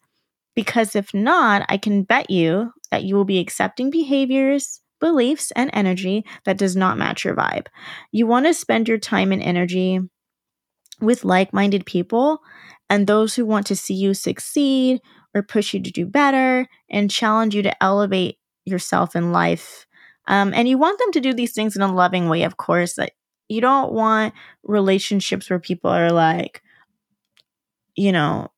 Because 0.55 0.95
if 0.95 1.13
not, 1.13 1.65
I 1.67 1.75
can 1.75 2.03
bet 2.03 2.29
you 2.29 2.71
that 2.89 3.03
you 3.03 3.15
will 3.15 3.25
be 3.25 3.39
accepting 3.39 3.89
behaviors, 3.89 4.79
beliefs, 5.01 5.51
and 5.57 5.69
energy 5.74 6.24
that 6.45 6.57
does 6.57 6.77
not 6.77 6.98
match 6.98 7.25
your 7.25 7.36
vibe. 7.36 7.67
You 8.13 8.27
want 8.27 8.45
to 8.45 8.53
spend 8.53 8.88
your 8.88 8.98
time 8.98 9.33
and 9.33 9.43
energy 9.43 10.00
with 11.01 11.25
like 11.25 11.53
minded 11.53 11.85
people 11.85 12.41
and 12.89 13.07
those 13.07 13.35
who 13.35 13.45
want 13.45 13.65
to 13.67 13.75
see 13.75 13.93
you 13.93 14.13
succeed 14.13 15.01
or 15.33 15.41
push 15.41 15.73
you 15.73 15.81
to 15.81 15.91
do 15.91 16.05
better 16.05 16.67
and 16.89 17.09
challenge 17.09 17.55
you 17.55 17.63
to 17.63 17.83
elevate 17.83 18.38
yourself 18.65 19.15
in 19.15 19.31
life. 19.31 19.85
Um, 20.27 20.53
and 20.53 20.67
you 20.67 20.77
want 20.77 21.00
them 21.00 21.12
to 21.13 21.21
do 21.21 21.33
these 21.33 21.53
things 21.53 21.75
in 21.75 21.81
a 21.81 21.93
loving 21.93 22.29
way, 22.29 22.43
of 22.43 22.57
course. 22.57 22.93
That 22.95 23.13
you 23.50 23.62
don't 23.62 23.91
want 23.91 24.33
relationships 24.63 25.50
where 25.50 25.59
people 25.59 25.89
are 25.89 26.12
like, 26.12 26.62
you 27.95 28.12
know, 28.12 28.51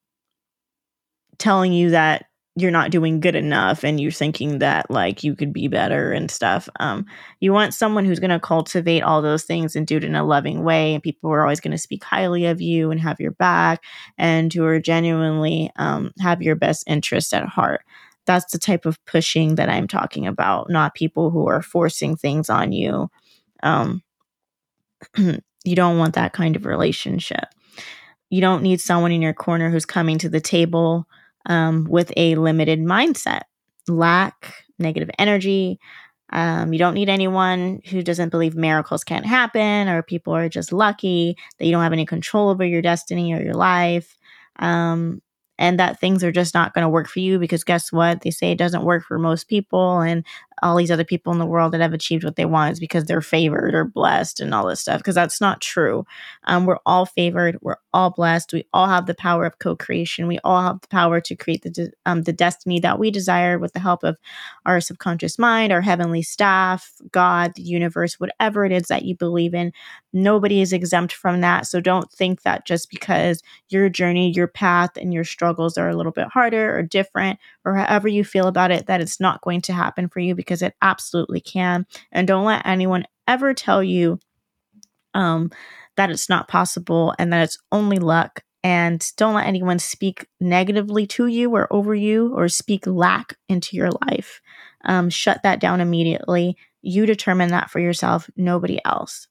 telling 1.37 1.73
you 1.73 1.91
that 1.91 2.25
you're 2.57 2.71
not 2.71 2.89
doing 2.89 3.19
good 3.19 3.35
enough 3.35 3.83
and 3.83 3.99
you're 3.99 4.11
thinking 4.11 4.59
that 4.59 4.89
like 4.89 5.23
you 5.23 5.35
could 5.35 5.51
be 5.51 5.67
better 5.67 6.13
and 6.13 6.31
stuff. 6.31 6.69
Um, 6.79 7.05
you 7.41 7.51
want 7.51 7.73
someone 7.73 8.05
who's 8.05 8.21
going 8.21 8.29
to 8.29 8.39
cultivate 8.39 9.01
all 9.01 9.21
those 9.21 9.43
things 9.43 9.75
and 9.75 9.85
do 9.85 9.97
it 9.97 10.05
in 10.05 10.15
a 10.15 10.23
loving 10.23 10.63
way. 10.63 10.93
And 10.93 11.03
people 11.03 11.29
are 11.31 11.41
always 11.41 11.59
going 11.59 11.73
to 11.73 11.77
speak 11.77 12.03
highly 12.03 12.45
of 12.45 12.61
you 12.61 12.91
and 12.91 12.99
have 13.01 13.19
your 13.19 13.31
back 13.31 13.83
and 14.17 14.53
who 14.53 14.63
are 14.63 14.79
genuinely 14.79 15.69
um, 15.75 16.13
have 16.19 16.41
your 16.41 16.55
best 16.55 16.85
interest 16.87 17.33
at 17.33 17.45
heart. 17.45 17.81
That's 18.25 18.51
the 18.53 18.57
type 18.57 18.85
of 18.85 19.03
pushing 19.05 19.55
that 19.55 19.69
I'm 19.69 19.87
talking 19.87 20.25
about, 20.25 20.69
not 20.69 20.95
people 20.95 21.31
who 21.31 21.47
are 21.47 21.61
forcing 21.61 22.15
things 22.15 22.49
on 22.49 22.71
you. 22.71 23.09
Um, 23.63 24.01
you 25.17 25.75
don't 25.75 25.97
want 25.97 26.15
that 26.15 26.31
kind 26.31 26.55
of 26.55 26.65
relationship. 26.65 27.45
You 28.29 28.39
don't 28.39 28.63
need 28.63 28.79
someone 28.79 29.11
in 29.11 29.21
your 29.21 29.33
corner 29.33 29.69
who's 29.69 29.85
coming 29.85 30.17
to 30.19 30.29
the 30.29 30.39
table 30.39 31.05
um, 31.45 31.85
with 31.89 32.11
a 32.17 32.35
limited 32.35 32.79
mindset, 32.79 33.41
lack, 33.87 34.63
negative 34.79 35.09
energy. 35.19 35.79
Um, 36.31 36.73
you 36.73 36.79
don't 36.79 36.95
need 36.95 37.09
anyone 37.09 37.81
who 37.89 38.01
doesn't 38.01 38.29
believe 38.29 38.55
miracles 38.55 39.03
can't 39.03 39.25
happen 39.25 39.87
or 39.87 40.01
people 40.01 40.35
are 40.35 40.49
just 40.49 40.73
lucky, 40.73 41.35
that 41.57 41.65
you 41.65 41.71
don't 41.71 41.83
have 41.83 41.93
any 41.93 42.05
control 42.05 42.49
over 42.49 42.65
your 42.65 42.81
destiny 42.81 43.33
or 43.33 43.41
your 43.41 43.53
life. 43.53 44.17
Um, 44.57 45.21
and 45.57 45.79
that 45.79 45.99
things 45.99 46.23
are 46.23 46.31
just 46.31 46.53
not 46.53 46.73
going 46.73 46.83
to 46.83 46.89
work 46.89 47.07
for 47.07 47.19
you 47.19 47.39
because 47.39 47.63
guess 47.63 47.91
what? 47.91 48.21
They 48.21 48.31
say 48.31 48.51
it 48.51 48.57
doesn't 48.57 48.83
work 48.83 49.03
for 49.05 49.17
most 49.17 49.47
people. 49.47 49.99
And 50.01 50.23
all 50.63 50.75
these 50.75 50.91
other 50.91 51.03
people 51.03 51.33
in 51.33 51.39
the 51.39 51.45
world 51.45 51.71
that 51.73 51.81
have 51.81 51.93
achieved 51.93 52.23
what 52.23 52.35
they 52.35 52.45
want 52.45 52.73
is 52.73 52.79
because 52.79 53.05
they're 53.05 53.21
favored 53.21 53.75
or 53.75 53.85
blessed 53.85 54.39
and 54.39 54.53
all 54.53 54.67
this 54.67 54.81
stuff 54.81 54.99
because 54.99 55.15
that's 55.15 55.41
not 55.41 55.61
true 55.61 56.05
um, 56.45 56.65
we're 56.65 56.79
all 56.85 57.05
favored 57.05 57.57
we're 57.61 57.75
all 57.93 58.09
blessed 58.09 58.53
we 58.53 58.65
all 58.73 58.87
have 58.87 59.05
the 59.05 59.13
power 59.15 59.45
of 59.45 59.59
co-creation 59.59 60.27
we 60.27 60.39
all 60.43 60.61
have 60.61 60.79
the 60.81 60.87
power 60.87 61.19
to 61.19 61.35
create 61.35 61.61
the, 61.63 61.69
de- 61.69 61.91
um, 62.05 62.23
the 62.23 62.33
destiny 62.33 62.79
that 62.79 62.99
we 62.99 63.11
desire 63.11 63.59
with 63.59 63.73
the 63.73 63.79
help 63.79 64.03
of 64.03 64.17
our 64.65 64.79
subconscious 64.79 65.37
mind 65.37 65.71
our 65.71 65.81
heavenly 65.81 66.21
staff 66.21 66.91
god 67.11 67.53
the 67.55 67.61
universe 67.61 68.19
whatever 68.19 68.65
it 68.65 68.71
is 68.71 68.87
that 68.87 69.03
you 69.05 69.15
believe 69.15 69.53
in 69.53 69.71
nobody 70.13 70.61
is 70.61 70.73
exempt 70.73 71.13
from 71.13 71.41
that 71.41 71.67
so 71.67 71.81
don't 71.81 72.11
think 72.11 72.41
that 72.43 72.65
just 72.65 72.89
because 72.89 73.41
your 73.69 73.89
journey 73.89 74.31
your 74.31 74.47
path 74.47 74.91
and 74.95 75.13
your 75.13 75.23
struggles 75.45 75.77
are 75.77 75.89
a 75.89 75.95
little 75.95 76.11
bit 76.11 76.27
harder 76.27 76.75
or 76.75 76.81
different 76.81 77.37
or 77.65 77.75
however 77.75 78.07
you 78.07 78.23
feel 78.23 78.47
about 78.47 78.71
it 78.71 78.87
that 78.87 78.99
it's 78.99 79.19
not 79.19 79.41
going 79.41 79.61
to 79.61 79.73
happen 79.73 80.09
for 80.09 80.19
you 80.19 80.33
because 80.33 80.63
it 80.63 80.73
absolutely 80.81 81.39
can. 81.39 81.85
And 82.11 82.27
don't 82.27 82.45
let 82.45 82.65
anyone 82.65 83.05
ever 83.27 83.53
tell 83.53 83.83
you 83.83 84.19
um, 85.13 85.51
that 85.97 86.09
it's 86.09 86.29
not 86.29 86.47
possible 86.47 87.13
and 87.19 87.31
that 87.31 87.43
it's 87.43 87.59
only 87.71 87.99
luck. 87.99 88.41
And 88.63 89.07
don't 89.17 89.35
let 89.35 89.45
anyone 89.45 89.77
speak 89.77 90.25
negatively 90.39 91.05
to 91.07 91.27
you 91.27 91.51
or 91.51 91.71
over 91.71 91.93
you 91.93 92.33
or 92.35 92.49
speak 92.49 92.87
lack 92.87 93.37
into 93.47 93.77
your 93.77 93.91
life. 94.07 94.41
Um, 94.83 95.11
shut 95.11 95.43
that 95.43 95.59
down 95.59 95.79
immediately. 95.79 96.57
You 96.81 97.05
determine 97.05 97.49
that 97.49 97.69
for 97.69 97.79
yourself, 97.79 98.27
nobody 98.35 98.79
else. 98.83 99.27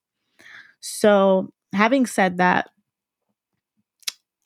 So, 0.78 1.52
having 1.72 2.06
said 2.06 2.36
that, 2.36 2.70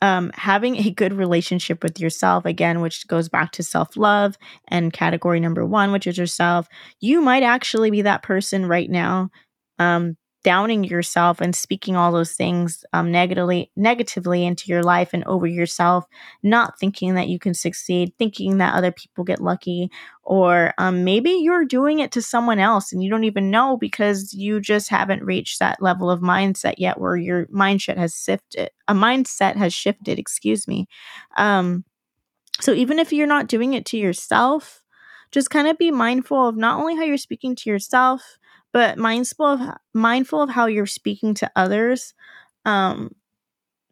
um, 0.00 0.30
having 0.34 0.76
a 0.76 0.90
good 0.90 1.12
relationship 1.12 1.82
with 1.82 1.98
yourself, 2.00 2.44
again, 2.44 2.80
which 2.80 3.06
goes 3.08 3.28
back 3.28 3.52
to 3.52 3.62
self 3.62 3.96
love 3.96 4.36
and 4.68 4.92
category 4.92 5.40
number 5.40 5.64
one, 5.66 5.92
which 5.92 6.06
is 6.06 6.18
yourself, 6.18 6.68
you 7.00 7.20
might 7.20 7.42
actually 7.42 7.90
be 7.90 8.02
that 8.02 8.22
person 8.22 8.66
right 8.66 8.90
now 8.90 9.30
um, 9.78 10.16
downing 10.44 10.84
yourself 10.84 11.40
and 11.40 11.54
speaking 11.54 11.96
all 11.96 12.12
those 12.12 12.32
things 12.32 12.84
um, 12.92 13.10
negatively 13.10 13.70
negatively 13.76 14.44
into 14.46 14.68
your 14.68 14.82
life 14.82 15.10
and 15.12 15.24
over 15.24 15.46
yourself 15.46 16.04
not 16.42 16.78
thinking 16.78 17.14
that 17.14 17.28
you 17.28 17.38
can 17.38 17.54
succeed 17.54 18.12
thinking 18.18 18.58
that 18.58 18.74
other 18.74 18.92
people 18.92 19.24
get 19.24 19.40
lucky 19.40 19.90
or 20.22 20.72
um, 20.78 21.04
maybe 21.04 21.30
you're 21.30 21.64
doing 21.64 21.98
it 21.98 22.12
to 22.12 22.22
someone 22.22 22.58
else 22.58 22.92
and 22.92 23.02
you 23.02 23.10
don't 23.10 23.24
even 23.24 23.50
know 23.50 23.76
because 23.76 24.32
you 24.32 24.60
just 24.60 24.88
haven't 24.88 25.24
reached 25.24 25.58
that 25.58 25.82
level 25.82 26.10
of 26.10 26.20
mindset 26.20 26.74
yet 26.78 27.00
where 27.00 27.16
your 27.16 27.46
mindset 27.46 27.96
has 27.96 28.14
shifted 28.14 28.70
a 28.86 28.94
mindset 28.94 29.56
has 29.56 29.74
shifted 29.74 30.18
excuse 30.18 30.68
me. 30.68 30.86
Um, 31.36 31.84
so 32.60 32.72
even 32.72 32.98
if 32.98 33.12
you're 33.12 33.26
not 33.26 33.48
doing 33.48 33.74
it 33.74 33.86
to 33.86 33.98
yourself 33.98 34.82
just 35.30 35.50
kind 35.50 35.68
of 35.68 35.76
be 35.76 35.90
mindful 35.90 36.48
of 36.48 36.56
not 36.56 36.80
only 36.80 36.96
how 36.96 37.02
you're 37.02 37.18
speaking 37.18 37.54
to 37.54 37.68
yourself 37.68 38.37
but 38.72 38.98
mindful 38.98 39.46
of 39.46 39.60
mindful 39.94 40.42
of 40.42 40.50
how 40.50 40.66
you're 40.66 40.86
speaking 40.86 41.34
to 41.34 41.50
others. 41.56 42.14
Um, 42.64 43.14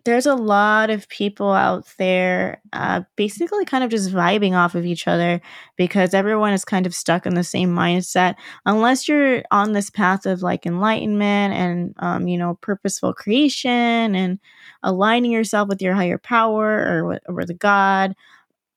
there's 0.07 0.27
a 0.27 0.37
lot 0.37 0.89
of 0.89 1.09
people 1.09 1.51
out 1.51 1.85
there 1.99 2.63
uh, 2.73 3.03
basically 3.17 3.65
kind 3.65 3.83
of 3.83 3.91
just 3.91 4.13
vibing 4.13 4.53
off 4.53 4.77
of 4.77 4.87
each 4.87 5.09
other 5.09 5.41
because 5.77 6.15
everyone 6.15 6.53
is 6.53 6.65
kind 6.65 6.87
of 6.87 6.95
stuck 6.95 7.27
in 7.27 7.35
the 7.35 7.43
same 7.43 7.75
mindset 7.75 8.37
unless 8.65 9.09
you're 9.09 9.43
on 9.51 9.73
this 9.73 9.91
path 9.91 10.25
of 10.25 10.43
like 10.43 10.65
enlightenment 10.65 11.55
and 11.55 11.95
um, 11.99 12.29
you 12.29 12.39
know 12.39 12.57
purposeful 12.63 13.13
creation 13.13 14.15
and 14.15 14.39
aligning 14.85 15.33
yourself 15.33 15.69
with 15.69 15.83
your 15.83 15.95
higher 15.95 16.19
power 16.19 17.03
or, 17.05 17.21
or 17.27 17.45
the 17.45 17.53
god 17.53 18.15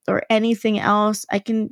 or 0.08 0.24
anything 0.32 0.80
else 0.80 1.28
i 1.32 1.38
can 1.38 1.72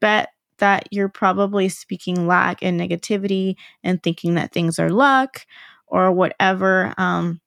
bet 0.00 0.30
that 0.58 0.88
you're 0.90 1.08
probably 1.08 1.68
speaking 1.68 2.26
lack 2.26 2.62
and 2.62 2.80
negativity 2.80 3.56
and 3.82 4.02
thinking 4.02 4.34
that 4.34 4.52
things 4.52 4.78
are 4.78 4.90
luck 4.90 5.46
or 5.86 6.12
whatever. 6.12 6.94
Um, 6.98 7.40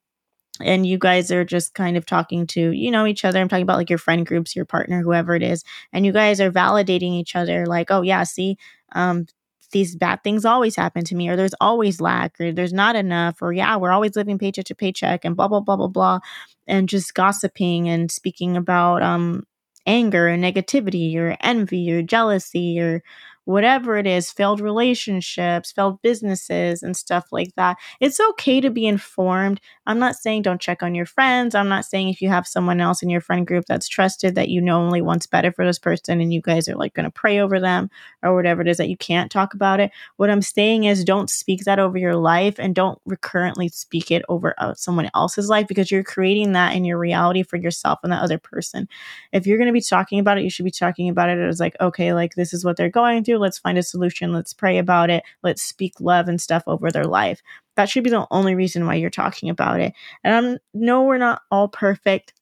and 0.60 0.86
you 0.86 0.98
guys 0.98 1.32
are 1.32 1.44
just 1.46 1.74
kind 1.74 1.98
of 1.98 2.06
talking 2.06 2.46
to 2.46 2.72
you 2.72 2.91
know 2.91 3.06
each 3.06 3.25
other 3.25 3.39
i'm 3.39 3.48
talking 3.48 3.63
about 3.63 3.77
like 3.77 3.89
your 3.89 3.98
friend 3.98 4.25
groups 4.25 4.56
your 4.56 4.65
partner 4.65 5.01
whoever 5.01 5.34
it 5.34 5.41
is 5.41 5.63
and 5.94 6.06
you 6.06 6.12
guys 6.12 6.39
are 6.39 6.51
validating 6.51 7.13
each 7.13 7.36
other 7.36 7.65
like 7.65 7.89
oh 7.89 8.01
yeah 8.01 8.24
see 8.24 8.58
um 8.94 9.25
these 9.72 9.96
bad 9.96 10.24
things 10.24 10.46
always 10.46 10.75
happen 10.75 11.03
to 11.03 11.15
me 11.15 11.30
or 11.30 11.36
there's 11.36 11.56
always 11.62 12.01
lack 12.01 12.39
or 12.39 12.51
there's 12.51 12.74
not 12.74 12.96
enough 12.96 13.41
or 13.41 13.53
yeah 13.53 13.75
we're 13.77 13.91
always 13.91 14.15
living 14.15 14.38
paycheck 14.38 14.65
to 14.65 14.75
paycheck 14.75 15.24
and 15.25 15.36
blah 15.36 15.48
blah 15.48 15.62
blah 15.62 15.77
blah 15.77 15.88
blah 15.88 16.20
and 16.68 16.89
just 16.89 17.13
gossiping 17.13 17.88
and 17.88 18.12
speaking 18.12 18.58
about 18.58 19.01
um 19.01 19.44
anger 19.86 20.30
or 20.30 20.38
negativity 20.38 21.16
or 21.18 21.38
envy 21.42 21.92
or 21.92 22.02
jealousy 22.02 22.80
or 22.80 23.04
whatever 23.51 23.98
it 23.98 24.08
is, 24.08 24.31
failed 24.31 24.60
relationships, 24.60 25.72
failed 25.72 26.01
businesses, 26.01 26.81
and 26.81 26.96
stuff 26.96 27.27
like 27.31 27.53
that. 27.55 27.77
It's 28.00 28.20
okay 28.20 28.62
to 28.62 28.70
be 28.70 28.86
informed. 28.88 29.60
I'm 29.86 30.00
not 30.00 30.15
saying 30.15 30.43
don't 30.43 30.62
check 30.62 30.81
on 30.81 30.96
your 30.96 31.05
friends. 31.05 31.53
I'm 31.53 31.67
not 31.67 31.86
saying 31.86 32.10
if 32.10 32.22
you 32.22 32.29
have 32.29 32.48
someone 32.48 32.79
else 32.79 33.03
in 33.03 33.10
your 33.10 33.22
friend 33.22 33.46
group 33.46 33.65
that's 33.67 33.88
trusted 33.88 34.36
that 34.36 34.50
you 34.50 34.62
know 34.62 34.79
only 34.79 35.01
wants 35.01 35.27
better 35.27 35.51
for 35.51 35.65
this 35.65 35.79
person 35.79 36.22
and 36.22 36.34
you 36.34 36.41
guys 36.41 36.70
are 36.70 36.75
like 36.75 36.93
going 36.93 37.03
to 37.03 37.12
pray 37.12 37.39
over 37.39 37.60
them 37.60 37.89
or 38.24 38.36
whatever 38.36 38.62
it 38.62 38.67
is 38.67 38.77
that 38.77 38.89
you 38.89 38.98
can't 38.98 39.31
talk 39.31 39.53
about 39.53 39.79
it. 39.79 39.91
What 40.17 40.29
I'm 40.29 40.41
saying 40.41 40.86
is 40.86 41.03
don't 41.03 41.29
speak 41.29 41.65
that 41.65 41.79
over 41.79 41.98
your 41.98 42.15
life 42.15 42.55
and 42.58 42.74
don't 42.74 43.00
recurrently 43.05 43.67
speak 43.67 44.12
it 44.12 44.24
over 44.29 44.55
uh, 44.58 44.74
someone 44.75 45.10
else's 45.13 45.50
life 45.50 45.67
because 45.67 45.91
you're 45.91 46.03
creating 46.03 46.53
that 46.53 46.75
in 46.75 46.86
your 46.86 46.98
reality 46.98 47.43
for 47.43 47.58
yourself 47.58 48.00
and 48.03 48.12
the 48.12 48.17
other 48.17 48.38
person. 48.38 48.88
If 49.34 49.46
you're 49.46 49.58
going 49.58 49.67
to 49.67 49.74
be 49.74 49.81
talking 49.81 50.20
about 50.20 50.38
it, 50.38 50.43
you 50.43 50.50
should 50.50 50.65
be 50.65 50.72
talking 50.72 51.10
about 51.10 51.29
it 51.29 51.39
as 51.39 51.60
like, 51.60 51.75
okay, 51.81 52.13
like 52.13 52.36
this 52.36 52.53
is 52.53 52.63
what 52.63 52.77
they're 52.77 52.89
going 52.89 53.24
through 53.24 53.39
Let's 53.41 53.60
find 53.60 53.77
a 53.77 53.83
solution. 53.83 54.31
Let's 54.33 54.53
pray 54.53 54.77
about 54.77 55.10
it. 55.10 55.24
Let's 55.43 55.62
speak 55.62 55.93
love 56.00 56.27
and 56.27 56.39
stuff 56.39 56.63
over 56.67 56.91
their 56.91 57.05
life. 57.05 57.41
That 57.75 57.89
should 57.89 58.03
be 58.03 58.10
the 58.10 58.27
only 58.31 58.55
reason 58.55 58.86
why 58.86 58.95
you're 58.95 59.10
talking 59.10 59.50
about 59.50 59.79
it. 59.79 59.93
And 60.24 60.45
I 60.45 60.60
know 60.74 61.03
we're 61.03 61.17
not 61.17 61.41
all 61.51 61.67
perfect. 61.67 62.33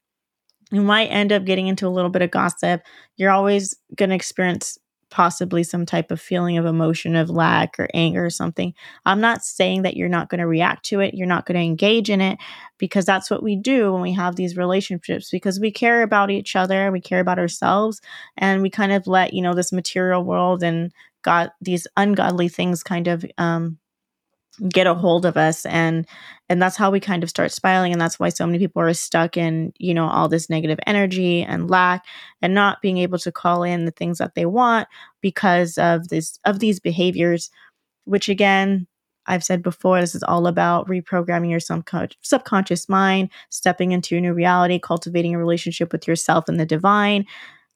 You 0.71 0.81
might 0.81 1.07
end 1.07 1.31
up 1.31 1.45
getting 1.45 1.67
into 1.67 1.87
a 1.87 1.89
little 1.89 2.11
bit 2.11 2.21
of 2.21 2.31
gossip. 2.31 2.81
You're 3.17 3.31
always 3.31 3.75
going 3.95 4.09
to 4.09 4.15
experience 4.15 4.77
possibly 5.09 5.63
some 5.63 5.85
type 5.85 6.11
of 6.11 6.21
feeling 6.21 6.57
of 6.57 6.65
emotion 6.65 7.15
of 7.15 7.29
lack 7.29 7.79
or 7.79 7.87
anger 7.93 8.25
or 8.25 8.29
something. 8.29 8.73
I'm 9.05 9.21
not 9.21 9.43
saying 9.43 9.81
that 9.83 9.97
you're 9.97 10.09
not 10.09 10.29
going 10.29 10.39
to 10.39 10.47
react 10.47 10.85
to 10.85 10.99
it, 10.99 11.13
you're 11.13 11.27
not 11.27 11.45
going 11.45 11.57
to 11.57 11.65
engage 11.65 12.09
in 12.09 12.21
it 12.21 12.37
because 12.77 13.05
that's 13.05 13.29
what 13.29 13.43
we 13.43 13.55
do 13.55 13.93
when 13.93 14.01
we 14.01 14.13
have 14.13 14.35
these 14.35 14.57
relationships 14.57 15.29
because 15.31 15.59
we 15.59 15.71
care 15.71 16.03
about 16.03 16.31
each 16.31 16.55
other, 16.55 16.91
we 16.91 17.01
care 17.01 17.19
about 17.19 17.39
ourselves 17.39 18.01
and 18.37 18.61
we 18.61 18.69
kind 18.69 18.91
of 18.91 19.07
let, 19.07 19.33
you 19.33 19.41
know, 19.41 19.53
this 19.53 19.71
material 19.71 20.23
world 20.23 20.63
and 20.63 20.91
got 21.21 21.51
these 21.61 21.85
ungodly 21.97 22.47
things 22.47 22.81
kind 22.83 23.07
of 23.07 23.25
um 23.37 23.77
get 24.67 24.87
a 24.87 24.93
hold 24.93 25.25
of 25.25 25.37
us 25.37 25.65
and 25.65 26.05
and 26.49 26.61
that's 26.61 26.75
how 26.75 26.91
we 26.91 26.99
kind 26.99 27.23
of 27.23 27.29
start 27.29 27.51
spiraling 27.51 27.91
and 27.91 28.01
that's 28.01 28.19
why 28.19 28.29
so 28.29 28.45
many 28.45 28.59
people 28.59 28.81
are 28.81 28.93
stuck 28.93 29.37
in 29.37 29.71
you 29.77 29.93
know 29.93 30.07
all 30.07 30.27
this 30.27 30.49
negative 30.49 30.79
energy 30.85 31.43
and 31.43 31.69
lack 31.69 32.03
and 32.41 32.53
not 32.53 32.81
being 32.81 32.97
able 32.97 33.17
to 33.17 33.31
call 33.31 33.63
in 33.63 33.85
the 33.85 33.91
things 33.91 34.17
that 34.17 34.35
they 34.35 34.45
want 34.45 34.87
because 35.21 35.77
of 35.77 36.09
this 36.09 36.39
of 36.45 36.59
these 36.59 36.79
behaviors 36.79 37.49
which 38.05 38.27
again 38.27 38.87
I've 39.29 39.43
said 39.43 39.61
before, 39.61 40.01
this 40.01 40.15
is 40.15 40.23
all 40.23 40.47
about 40.47 40.87
reprogramming 40.87 41.51
your 41.51 41.59
subconscious 41.59 42.89
mind, 42.89 43.29
stepping 43.49 43.91
into 43.91 44.15
your 44.15 44.21
new 44.21 44.33
reality, 44.33 44.79
cultivating 44.79 45.35
a 45.35 45.37
relationship 45.37 45.91
with 45.91 46.07
yourself 46.07 46.49
and 46.49 46.59
the 46.59 46.65
divine, 46.65 47.25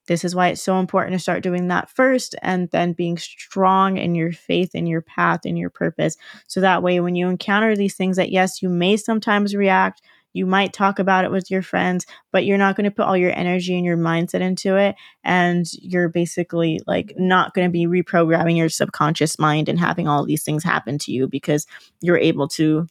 this 0.07 0.25
is 0.25 0.35
why 0.35 0.49
it's 0.49 0.61
so 0.61 0.79
important 0.79 1.13
to 1.13 1.19
start 1.19 1.43
doing 1.43 1.67
that 1.69 1.89
first 1.89 2.35
and 2.41 2.69
then 2.71 2.93
being 2.93 3.17
strong 3.17 3.97
in 3.97 4.15
your 4.15 4.31
faith 4.31 4.75
in 4.75 4.85
your 4.85 5.01
path 5.01 5.45
in 5.45 5.55
your 5.55 5.69
purpose. 5.69 6.17
So 6.47 6.61
that 6.61 6.83
way, 6.83 6.99
when 6.99 7.15
you 7.15 7.29
encounter 7.29 7.75
these 7.75 7.95
things, 7.95 8.17
that 8.17 8.31
yes, 8.31 8.61
you 8.61 8.69
may 8.69 8.97
sometimes 8.97 9.55
react, 9.55 10.01
you 10.33 10.45
might 10.45 10.73
talk 10.73 10.99
about 10.99 11.25
it 11.25 11.31
with 11.31 11.49
your 11.49 11.61
friends, 11.61 12.05
but 12.31 12.43
you're 12.43 12.57
not 12.57 12.75
going 12.75 12.85
to 12.85 12.91
put 12.91 13.05
all 13.05 13.15
your 13.15 13.37
energy 13.37 13.75
and 13.75 13.85
your 13.85 13.97
mindset 13.97 14.41
into 14.41 14.75
it. 14.75 14.95
And 15.23 15.65
you're 15.73 16.09
basically 16.09 16.81
like 16.87 17.13
not 17.17 17.53
going 17.53 17.67
to 17.67 17.71
be 17.71 17.85
reprogramming 17.85 18.57
your 18.57 18.69
subconscious 18.69 19.37
mind 19.37 19.69
and 19.69 19.79
having 19.79 20.07
all 20.07 20.25
these 20.25 20.43
things 20.43 20.63
happen 20.63 20.97
to 20.99 21.11
you 21.11 21.27
because 21.27 21.67
you're 22.01 22.17
able 22.17 22.47
to 22.49 22.87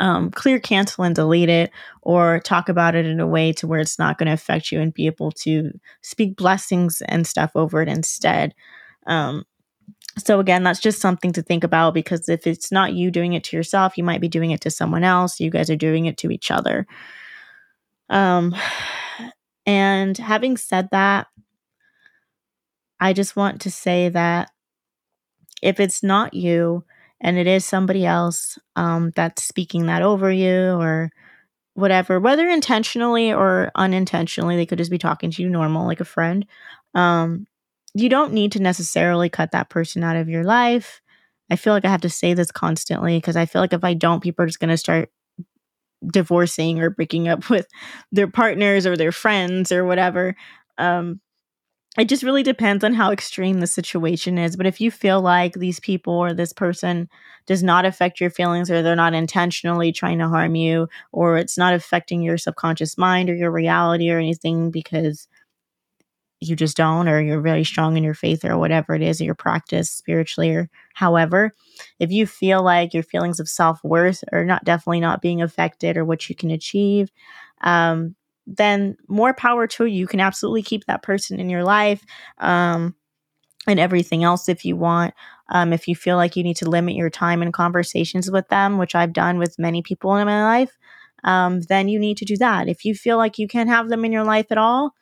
um, 0.00 0.30
clear, 0.30 0.58
cancel, 0.58 1.04
and 1.04 1.14
delete 1.14 1.48
it, 1.48 1.70
or 2.02 2.40
talk 2.40 2.68
about 2.68 2.94
it 2.94 3.06
in 3.06 3.20
a 3.20 3.26
way 3.26 3.52
to 3.54 3.66
where 3.66 3.80
it's 3.80 3.98
not 3.98 4.18
going 4.18 4.26
to 4.26 4.32
affect 4.32 4.72
you 4.72 4.80
and 4.80 4.94
be 4.94 5.06
able 5.06 5.30
to 5.32 5.70
speak 6.02 6.36
blessings 6.36 7.02
and 7.08 7.26
stuff 7.26 7.52
over 7.54 7.82
it 7.82 7.88
instead. 7.88 8.54
Um, 9.06 9.44
so, 10.18 10.40
again, 10.40 10.62
that's 10.62 10.80
just 10.80 11.00
something 11.00 11.32
to 11.32 11.42
think 11.42 11.64
about 11.64 11.94
because 11.94 12.28
if 12.28 12.46
it's 12.46 12.70
not 12.70 12.92
you 12.92 13.10
doing 13.10 13.32
it 13.32 13.44
to 13.44 13.56
yourself, 13.56 13.96
you 13.96 14.04
might 14.04 14.20
be 14.20 14.28
doing 14.28 14.50
it 14.50 14.60
to 14.62 14.70
someone 14.70 15.04
else. 15.04 15.40
You 15.40 15.50
guys 15.50 15.70
are 15.70 15.76
doing 15.76 16.06
it 16.06 16.18
to 16.18 16.30
each 16.30 16.50
other. 16.50 16.86
Um, 18.10 18.54
and 19.66 20.16
having 20.18 20.56
said 20.56 20.88
that, 20.92 21.28
I 23.00 23.12
just 23.12 23.36
want 23.36 23.62
to 23.62 23.70
say 23.70 24.10
that 24.10 24.50
if 25.62 25.80
it's 25.80 26.02
not 26.02 26.34
you, 26.34 26.84
and 27.22 27.38
it 27.38 27.46
is 27.46 27.64
somebody 27.64 28.04
else 28.04 28.58
um, 28.76 29.12
that's 29.14 29.44
speaking 29.44 29.86
that 29.86 30.02
over 30.02 30.30
you 30.30 30.72
or 30.72 31.10
whatever, 31.74 32.20
whether 32.20 32.46
intentionally 32.48 33.32
or 33.32 33.70
unintentionally, 33.76 34.56
they 34.56 34.66
could 34.66 34.78
just 34.78 34.90
be 34.90 34.98
talking 34.98 35.30
to 35.30 35.42
you 35.42 35.48
normal, 35.48 35.86
like 35.86 36.00
a 36.00 36.04
friend. 36.04 36.44
Um, 36.94 37.46
you 37.94 38.08
don't 38.08 38.32
need 38.32 38.52
to 38.52 38.62
necessarily 38.62 39.30
cut 39.30 39.52
that 39.52 39.70
person 39.70 40.02
out 40.02 40.16
of 40.16 40.28
your 40.28 40.44
life. 40.44 41.00
I 41.50 41.56
feel 41.56 41.72
like 41.72 41.84
I 41.84 41.90
have 41.90 42.00
to 42.02 42.10
say 42.10 42.34
this 42.34 42.50
constantly 42.50 43.16
because 43.18 43.36
I 43.36 43.46
feel 43.46 43.62
like 43.62 43.72
if 43.72 43.84
I 43.84 43.94
don't, 43.94 44.22
people 44.22 44.42
are 44.42 44.46
just 44.46 44.60
going 44.60 44.70
to 44.70 44.76
start 44.76 45.10
divorcing 46.06 46.80
or 46.80 46.90
breaking 46.90 47.28
up 47.28 47.48
with 47.50 47.68
their 48.10 48.28
partners 48.28 48.84
or 48.84 48.96
their 48.96 49.12
friends 49.12 49.70
or 49.70 49.84
whatever. 49.84 50.34
Um, 50.76 51.20
it 51.98 52.08
just 52.08 52.22
really 52.22 52.42
depends 52.42 52.84
on 52.84 52.94
how 52.94 53.12
extreme 53.12 53.60
the 53.60 53.66
situation 53.66 54.38
is. 54.38 54.56
But 54.56 54.66
if 54.66 54.80
you 54.80 54.90
feel 54.90 55.20
like 55.20 55.54
these 55.54 55.78
people 55.78 56.14
or 56.14 56.32
this 56.32 56.52
person 56.52 57.08
does 57.46 57.62
not 57.62 57.84
affect 57.84 58.18
your 58.20 58.30
feelings 58.30 58.70
or 58.70 58.82
they're 58.82 58.96
not 58.96 59.12
intentionally 59.14 59.92
trying 59.92 60.18
to 60.20 60.28
harm 60.28 60.54
you 60.54 60.88
or 61.12 61.36
it's 61.36 61.58
not 61.58 61.74
affecting 61.74 62.22
your 62.22 62.38
subconscious 62.38 62.96
mind 62.96 63.28
or 63.28 63.34
your 63.34 63.50
reality 63.50 64.10
or 64.10 64.18
anything 64.18 64.70
because 64.70 65.28
you 66.40 66.56
just 66.56 66.76
don't, 66.76 67.08
or 67.08 67.20
you're 67.20 67.40
very 67.40 67.62
strong 67.62 67.96
in 67.96 68.02
your 68.02 68.14
faith, 68.14 68.44
or 68.44 68.58
whatever 68.58 68.94
it 68.94 69.02
is, 69.02 69.20
or 69.20 69.24
your 69.24 69.34
practice 69.34 69.90
spiritually, 69.90 70.50
or 70.50 70.68
however. 70.94 71.52
If 72.00 72.10
you 72.10 72.26
feel 72.26 72.64
like 72.64 72.92
your 72.92 73.04
feelings 73.04 73.38
of 73.38 73.48
self 73.48 73.82
worth 73.84 74.24
are 74.32 74.44
not 74.44 74.64
definitely 74.64 75.00
not 75.00 75.22
being 75.22 75.40
affected 75.40 75.96
or 75.96 76.04
what 76.04 76.28
you 76.28 76.34
can 76.34 76.50
achieve, 76.50 77.10
um, 77.60 78.16
then 78.46 78.96
more 79.08 79.34
power 79.34 79.66
to 79.66 79.86
you. 79.86 79.98
You 80.00 80.06
can 80.06 80.20
absolutely 80.20 80.62
keep 80.62 80.84
that 80.86 81.02
person 81.02 81.40
in 81.40 81.48
your 81.48 81.64
life 81.64 82.02
um, 82.38 82.94
and 83.66 83.78
everything 83.78 84.24
else 84.24 84.48
if 84.48 84.64
you 84.64 84.76
want. 84.76 85.14
Um, 85.48 85.72
if 85.72 85.86
you 85.86 85.94
feel 85.94 86.16
like 86.16 86.36
you 86.36 86.42
need 86.42 86.56
to 86.56 86.70
limit 86.70 86.94
your 86.94 87.10
time 87.10 87.42
and 87.42 87.52
conversations 87.52 88.30
with 88.30 88.48
them, 88.48 88.78
which 88.78 88.94
I've 88.94 89.12
done 89.12 89.38
with 89.38 89.58
many 89.58 89.82
people 89.82 90.16
in 90.16 90.26
my 90.26 90.44
life, 90.44 90.76
um, 91.24 91.60
then 91.62 91.88
you 91.88 91.98
need 91.98 92.16
to 92.18 92.24
do 92.24 92.36
that. 92.38 92.68
If 92.68 92.84
you 92.84 92.94
feel 92.94 93.16
like 93.16 93.38
you 93.38 93.46
can't 93.46 93.68
have 93.68 93.88
them 93.88 94.04
in 94.04 94.12
your 94.12 94.24
life 94.24 94.46
at 94.50 94.58
all 94.58 94.94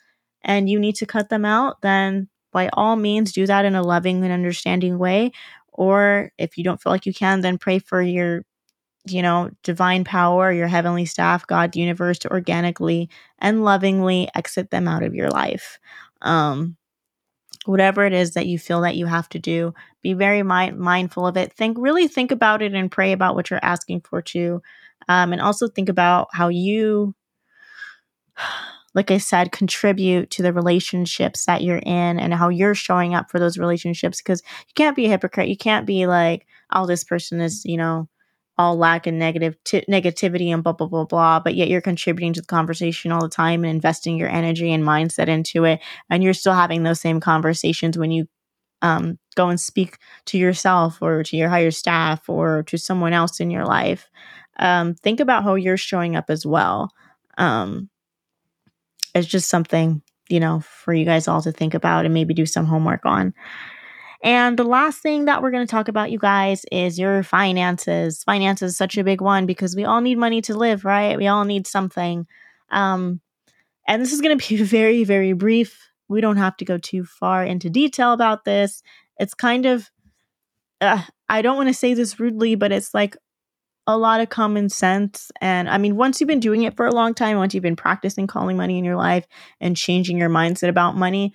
and 0.42 0.68
you 0.68 0.78
need 0.78 0.96
to 0.96 1.06
cut 1.06 1.28
them 1.28 1.44
out, 1.44 1.80
then 1.82 2.28
by 2.52 2.68
all 2.72 2.96
means 2.96 3.32
do 3.32 3.46
that 3.46 3.64
in 3.64 3.74
a 3.74 3.82
loving 3.82 4.22
and 4.22 4.32
understanding 4.32 4.98
way. 4.98 5.32
Or 5.72 6.32
if 6.36 6.58
you 6.58 6.64
don't 6.64 6.82
feel 6.82 6.92
like 6.92 7.06
you 7.06 7.14
can, 7.14 7.40
then 7.40 7.58
pray 7.58 7.78
for 7.78 8.02
your 8.02 8.44
you 9.06 9.22
know, 9.22 9.50
divine 9.62 10.04
power, 10.04 10.52
your 10.52 10.68
heavenly 10.68 11.06
staff, 11.06 11.46
God, 11.46 11.76
universe 11.76 12.18
to 12.20 12.30
organically 12.30 13.08
and 13.38 13.64
lovingly 13.64 14.28
exit 14.34 14.70
them 14.70 14.86
out 14.86 15.02
of 15.02 15.14
your 15.14 15.30
life. 15.30 15.78
Um, 16.22 16.76
whatever 17.64 18.04
it 18.04 18.12
is 18.12 18.32
that 18.32 18.46
you 18.46 18.58
feel 18.58 18.82
that 18.82 18.96
you 18.96 19.06
have 19.06 19.28
to 19.30 19.38
do, 19.38 19.74
be 20.02 20.12
very 20.12 20.42
mi- 20.42 20.72
mindful 20.72 21.26
of 21.26 21.36
it. 21.36 21.52
Think, 21.52 21.76
really 21.78 22.08
think 22.08 22.30
about 22.30 22.62
it 22.62 22.74
and 22.74 22.90
pray 22.90 23.12
about 23.12 23.34
what 23.34 23.50
you're 23.50 23.60
asking 23.62 24.02
for 24.02 24.20
too. 24.22 24.62
Um, 25.08 25.32
and 25.32 25.40
also 25.40 25.66
think 25.66 25.88
about 25.88 26.28
how 26.32 26.48
you 26.48 27.14
like 28.94 29.10
I 29.10 29.18
said, 29.18 29.52
contribute 29.52 30.30
to 30.30 30.42
the 30.42 30.52
relationships 30.52 31.46
that 31.46 31.62
you're 31.62 31.78
in 31.78 32.18
and 32.18 32.34
how 32.34 32.48
you're 32.48 32.74
showing 32.74 33.14
up 33.14 33.30
for 33.30 33.38
those 33.38 33.58
relationships. 33.58 34.20
Because 34.20 34.42
you 34.66 34.72
can't 34.74 34.96
be 34.96 35.06
a 35.06 35.08
hypocrite. 35.08 35.48
You 35.48 35.56
can't 35.56 35.86
be 35.86 36.06
like, 36.06 36.46
oh, 36.72 36.86
this 36.86 37.04
person 37.04 37.40
is, 37.40 37.64
you 37.64 37.76
know, 37.76 38.08
all 38.60 38.76
lack 38.76 39.06
and 39.06 39.18
negative 39.18 39.56
t- 39.64 39.84
negativity 39.88 40.52
and 40.52 40.62
blah 40.62 40.72
blah 40.72 40.86
blah 40.86 41.04
blah 41.04 41.40
but 41.40 41.54
yet 41.54 41.68
you're 41.68 41.80
contributing 41.80 42.32
to 42.32 42.40
the 42.40 42.46
conversation 42.46 43.10
all 43.10 43.22
the 43.22 43.28
time 43.28 43.64
and 43.64 43.70
investing 43.70 44.16
your 44.16 44.28
energy 44.28 44.72
and 44.72 44.84
mindset 44.84 45.28
into 45.28 45.64
it 45.64 45.80
and 46.08 46.22
you're 46.22 46.34
still 46.34 46.52
having 46.52 46.82
those 46.82 47.00
same 47.00 47.20
conversations 47.20 47.96
when 47.96 48.10
you 48.10 48.26
um, 48.82 49.18
go 49.34 49.48
and 49.48 49.60
speak 49.60 49.98
to 50.24 50.38
yourself 50.38 51.02
or 51.02 51.22
to 51.22 51.36
your 51.36 51.50
higher 51.50 51.70
staff 51.70 52.28
or 52.28 52.62
to 52.62 52.78
someone 52.78 53.12
else 53.12 53.38
in 53.38 53.50
your 53.50 53.66
life. 53.66 54.08
Um, 54.58 54.94
think 54.94 55.20
about 55.20 55.44
how 55.44 55.54
you're 55.54 55.76
showing 55.76 56.16
up 56.16 56.30
as 56.30 56.46
well 56.46 56.90
um, 57.40 57.88
it's 59.14 59.26
just 59.26 59.48
something 59.48 60.02
you 60.28 60.38
know 60.38 60.60
for 60.60 60.94
you 60.94 61.04
guys 61.04 61.26
all 61.26 61.42
to 61.42 61.50
think 61.50 61.74
about 61.74 62.04
and 62.04 62.14
maybe 62.14 62.34
do 62.34 62.46
some 62.46 62.66
homework 62.66 63.04
on 63.04 63.34
and 64.22 64.58
the 64.58 64.64
last 64.64 65.00
thing 65.00 65.24
that 65.24 65.42
we're 65.42 65.50
going 65.50 65.66
to 65.66 65.70
talk 65.70 65.88
about, 65.88 66.10
you 66.10 66.18
guys, 66.18 66.64
is 66.70 66.98
your 66.98 67.22
finances. 67.22 68.22
Finances 68.22 68.72
is 68.72 68.76
such 68.76 68.98
a 68.98 69.04
big 69.04 69.20
one 69.20 69.46
because 69.46 69.74
we 69.74 69.84
all 69.84 70.00
need 70.00 70.18
money 70.18 70.42
to 70.42 70.54
live, 70.54 70.84
right? 70.84 71.16
We 71.16 71.26
all 71.26 71.44
need 71.44 71.66
something. 71.66 72.26
Um, 72.70 73.20
and 73.88 74.02
this 74.02 74.12
is 74.12 74.20
going 74.20 74.38
to 74.38 74.48
be 74.48 74.56
very, 74.62 75.04
very 75.04 75.32
brief. 75.32 75.88
We 76.08 76.20
don't 76.20 76.36
have 76.36 76.56
to 76.58 76.64
go 76.64 76.76
too 76.76 77.04
far 77.04 77.44
into 77.44 77.70
detail 77.70 78.12
about 78.12 78.44
this. 78.44 78.82
It's 79.18 79.34
kind 79.34 79.64
of, 79.64 79.90
uh, 80.80 81.02
I 81.28 81.40
don't 81.40 81.56
want 81.56 81.68
to 81.68 81.74
say 81.74 81.94
this 81.94 82.20
rudely, 82.20 82.56
but 82.56 82.72
it's 82.72 82.92
like 82.92 83.16
a 83.86 83.96
lot 83.96 84.20
of 84.20 84.28
common 84.28 84.68
sense. 84.68 85.30
And 85.40 85.68
I 85.68 85.78
mean, 85.78 85.96
once 85.96 86.20
you've 86.20 86.28
been 86.28 86.40
doing 86.40 86.64
it 86.64 86.76
for 86.76 86.86
a 86.86 86.94
long 86.94 87.14
time, 87.14 87.38
once 87.38 87.54
you've 87.54 87.62
been 87.62 87.76
practicing 87.76 88.26
calling 88.26 88.56
money 88.56 88.78
in 88.78 88.84
your 88.84 88.96
life 88.96 89.26
and 89.60 89.76
changing 89.76 90.18
your 90.18 90.30
mindset 90.30 90.68
about 90.68 90.96
money, 90.96 91.32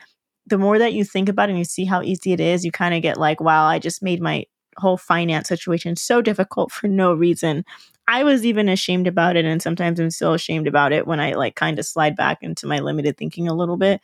the 0.47 0.58
more 0.58 0.77
that 0.77 0.93
you 0.93 1.03
think 1.03 1.29
about 1.29 1.49
it 1.49 1.53
and 1.53 1.60
you 1.60 1.65
see 1.65 1.86
how 1.86 2.01
easy 2.01 2.31
it 2.31 2.39
is, 2.39 2.63
you 2.63 2.71
kind 2.71 2.93
of 2.93 3.01
get 3.01 3.17
like, 3.17 3.41
wow, 3.41 3.65
I 3.65 3.79
just 3.79 4.03
made 4.03 4.21
my 4.21 4.45
whole 4.77 4.97
finance 4.97 5.47
situation 5.47 5.95
so 5.95 6.21
difficult 6.21 6.71
for 6.71 6.88
no 6.88 7.13
reason. 7.13 7.65
I 8.08 8.23
was 8.23 8.45
even 8.45 8.69
ashamed 8.69 9.08
about 9.08 9.36
it 9.36 9.45
and 9.45 9.62
sometimes 9.62 9.99
I'm 9.99 10.12
still 10.12 10.34
ashamed 10.34 10.67
about 10.67 10.91
it 10.91 11.08
when 11.08 11.19
I 11.19 11.34
like 11.34 11.55
kind 11.55 11.79
of 11.79 11.86
slide 11.86 12.15
back 12.15 12.39
into 12.41 12.67
my 12.67 12.79
limited 12.79 13.17
thinking 13.17 13.47
a 13.47 13.55
little 13.55 13.77
bit. 13.77 14.01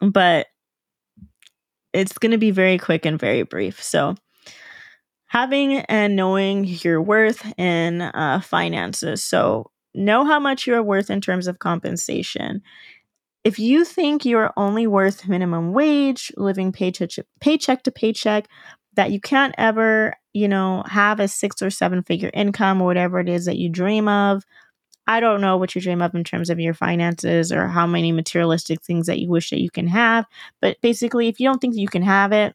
But 0.00 0.48
it's 1.92 2.18
going 2.18 2.32
to 2.32 2.38
be 2.38 2.50
very 2.50 2.78
quick 2.78 3.04
and 3.04 3.18
very 3.18 3.42
brief. 3.42 3.82
So, 3.82 4.16
having 5.26 5.78
and 5.78 6.16
knowing 6.16 6.64
your 6.64 7.02
worth 7.02 7.52
in 7.58 8.02
uh, 8.02 8.40
finances. 8.40 9.22
So, 9.22 9.70
know 9.94 10.24
how 10.24 10.40
much 10.40 10.66
you're 10.66 10.82
worth 10.82 11.10
in 11.10 11.20
terms 11.20 11.46
of 11.46 11.58
compensation 11.58 12.62
if 13.44 13.58
you 13.58 13.84
think 13.84 14.24
you're 14.24 14.52
only 14.56 14.86
worth 14.86 15.28
minimum 15.28 15.72
wage, 15.72 16.32
living 16.36 16.72
paycheck 16.72 17.10
paycheck 17.40 17.82
to 17.84 17.90
paycheck, 17.90 18.48
that 18.94 19.12
you 19.12 19.20
can't 19.20 19.54
ever, 19.56 20.14
you 20.32 20.48
know, 20.48 20.82
have 20.86 21.20
a 21.20 21.28
six 21.28 21.62
or 21.62 21.70
seven 21.70 22.02
figure 22.02 22.30
income 22.34 22.82
or 22.82 22.86
whatever 22.86 23.20
it 23.20 23.28
is 23.28 23.46
that 23.46 23.56
you 23.56 23.68
dream 23.68 24.08
of. 24.08 24.44
I 25.06 25.20
don't 25.20 25.40
know 25.40 25.56
what 25.56 25.74
you 25.74 25.80
dream 25.80 26.02
of 26.02 26.14
in 26.14 26.22
terms 26.22 26.50
of 26.50 26.60
your 26.60 26.74
finances 26.74 27.50
or 27.50 27.66
how 27.66 27.86
many 27.86 28.12
materialistic 28.12 28.82
things 28.82 29.06
that 29.06 29.18
you 29.18 29.28
wish 29.28 29.50
that 29.50 29.60
you 29.60 29.70
can 29.70 29.88
have. 29.88 30.26
But 30.60 30.80
basically, 30.82 31.28
if 31.28 31.40
you 31.40 31.48
don't 31.48 31.60
think 31.60 31.74
that 31.74 31.80
you 31.80 31.88
can 31.88 32.02
have 32.02 32.32
it, 32.32 32.54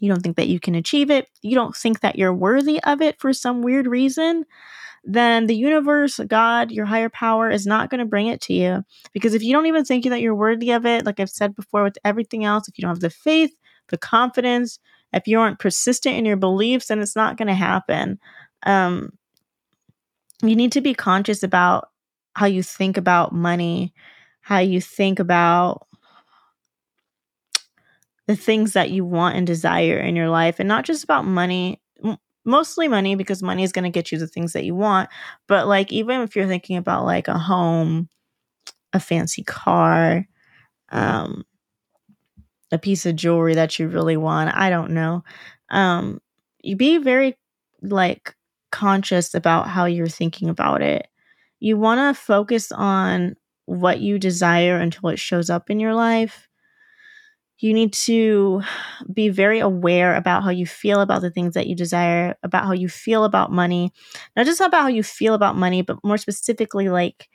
you 0.00 0.08
don't 0.08 0.20
think 0.20 0.36
that 0.36 0.48
you 0.48 0.60
can 0.60 0.74
achieve 0.74 1.10
it, 1.10 1.28
you 1.42 1.54
don't 1.54 1.74
think 1.74 2.00
that 2.00 2.16
you're 2.16 2.34
worthy 2.34 2.82
of 2.84 3.00
it 3.00 3.18
for 3.18 3.32
some 3.32 3.62
weird 3.62 3.86
reason, 3.86 4.44
then 5.06 5.46
the 5.46 5.56
universe, 5.56 6.18
God, 6.26 6.70
your 6.70 6.86
higher 6.86 7.10
power 7.10 7.50
is 7.50 7.66
not 7.66 7.90
going 7.90 7.98
to 7.98 8.06
bring 8.06 8.26
it 8.26 8.40
to 8.42 8.54
you. 8.54 8.82
Because 9.12 9.34
if 9.34 9.42
you 9.42 9.52
don't 9.52 9.66
even 9.66 9.84
think 9.84 10.04
that 10.04 10.20
you're 10.20 10.34
worthy 10.34 10.70
of 10.70 10.86
it, 10.86 11.04
like 11.04 11.20
I've 11.20 11.30
said 11.30 11.54
before 11.54 11.82
with 11.82 11.98
everything 12.04 12.44
else, 12.44 12.68
if 12.68 12.78
you 12.78 12.82
don't 12.82 12.90
have 12.90 13.00
the 13.00 13.10
faith, 13.10 13.52
the 13.88 13.98
confidence, 13.98 14.78
if 15.12 15.26
you 15.26 15.38
aren't 15.38 15.58
persistent 15.58 16.16
in 16.16 16.24
your 16.24 16.36
beliefs, 16.36 16.86
then 16.86 17.00
it's 17.00 17.16
not 17.16 17.36
going 17.36 17.48
to 17.48 17.54
happen. 17.54 18.18
Um, 18.64 19.10
you 20.42 20.56
need 20.56 20.72
to 20.72 20.80
be 20.80 20.94
conscious 20.94 21.42
about 21.42 21.90
how 22.34 22.46
you 22.46 22.62
think 22.62 22.96
about 22.96 23.32
money, 23.32 23.92
how 24.40 24.58
you 24.58 24.80
think 24.80 25.18
about 25.18 25.86
the 28.26 28.36
things 28.36 28.72
that 28.72 28.90
you 28.90 29.04
want 29.04 29.36
and 29.36 29.46
desire 29.46 29.98
in 29.98 30.16
your 30.16 30.30
life, 30.30 30.58
and 30.58 30.68
not 30.68 30.84
just 30.84 31.04
about 31.04 31.26
money 31.26 31.80
mostly 32.44 32.88
money 32.88 33.14
because 33.14 33.42
money 33.42 33.62
is 33.62 33.72
going 33.72 33.84
to 33.84 33.90
get 33.90 34.12
you 34.12 34.18
the 34.18 34.26
things 34.26 34.52
that 34.52 34.64
you 34.64 34.74
want. 34.74 35.08
But 35.48 35.66
like, 35.66 35.92
even 35.92 36.20
if 36.22 36.36
you're 36.36 36.46
thinking 36.46 36.76
about 36.76 37.04
like 37.04 37.28
a 37.28 37.38
home, 37.38 38.08
a 38.92 39.00
fancy 39.00 39.42
car, 39.42 40.26
um, 40.90 41.44
a 42.72 42.78
piece 42.78 43.06
of 43.06 43.16
jewelry 43.16 43.54
that 43.54 43.78
you 43.78 43.88
really 43.88 44.16
want, 44.16 44.54
I 44.54 44.70
don't 44.70 44.90
know. 44.92 45.22
Um, 45.70 46.20
you 46.62 46.76
be 46.76 46.98
very 46.98 47.36
like 47.82 48.34
conscious 48.72 49.34
about 49.34 49.68
how 49.68 49.84
you're 49.84 50.08
thinking 50.08 50.48
about 50.48 50.82
it. 50.82 51.06
You 51.60 51.76
want 51.78 51.98
to 52.16 52.20
focus 52.20 52.72
on 52.72 53.36
what 53.66 54.00
you 54.00 54.18
desire 54.18 54.76
until 54.76 55.08
it 55.10 55.18
shows 55.18 55.48
up 55.48 55.70
in 55.70 55.80
your 55.80 55.94
life 55.94 56.48
you 57.64 57.74
need 57.74 57.94
to 57.94 58.62
be 59.12 59.30
very 59.30 59.60
aware 59.60 60.16
about 60.16 60.44
how 60.44 60.50
you 60.50 60.66
feel 60.66 61.00
about 61.00 61.22
the 61.22 61.30
things 61.30 61.54
that 61.54 61.66
you 61.66 61.74
desire, 61.76 62.36
about 62.42 62.66
how 62.66 62.72
you 62.72 62.88
feel 62.88 63.24
about 63.24 63.52
money, 63.52 63.92
not 64.36 64.46
just 64.46 64.60
about 64.60 64.82
how 64.82 64.88
you 64.88 65.02
feel 65.02 65.34
about 65.34 65.56
money, 65.56 65.82
but 65.82 65.98
more 66.04 66.18
specifically, 66.18 66.90
like 66.90 67.28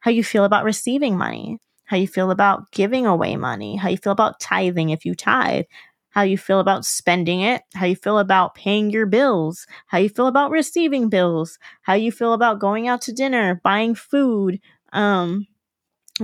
how 0.00 0.10
you 0.10 0.24
feel 0.24 0.44
about 0.44 0.64
receiving 0.64 1.16
money, 1.16 1.58
how 1.84 1.96
you 1.96 2.08
feel 2.08 2.30
about 2.30 2.70
giving 2.72 3.06
away 3.06 3.36
money, 3.36 3.76
how 3.76 3.88
you 3.88 3.96
feel 3.98 4.12
about 4.12 4.40
tithing 4.40 4.90
if 4.90 5.04
you 5.04 5.14
tithe, 5.14 5.64
how 6.10 6.22
you 6.22 6.36
feel 6.36 6.60
about 6.60 6.84
spending 6.84 7.40
it, 7.40 7.62
how 7.74 7.86
you 7.86 7.96
feel 7.96 8.18
about 8.18 8.54
paying 8.54 8.90
your 8.90 9.06
bills, 9.06 9.66
how 9.86 9.98
you 9.98 10.08
feel 10.08 10.26
about 10.26 10.50
receiving 10.50 11.08
bills, 11.08 11.58
how 11.82 11.94
you 11.94 12.12
feel 12.12 12.32
about 12.34 12.58
going 12.58 12.88
out 12.88 13.00
to 13.02 13.12
dinner, 13.12 13.60
buying 13.64 13.94
food, 13.94 14.60
um, 14.92 15.46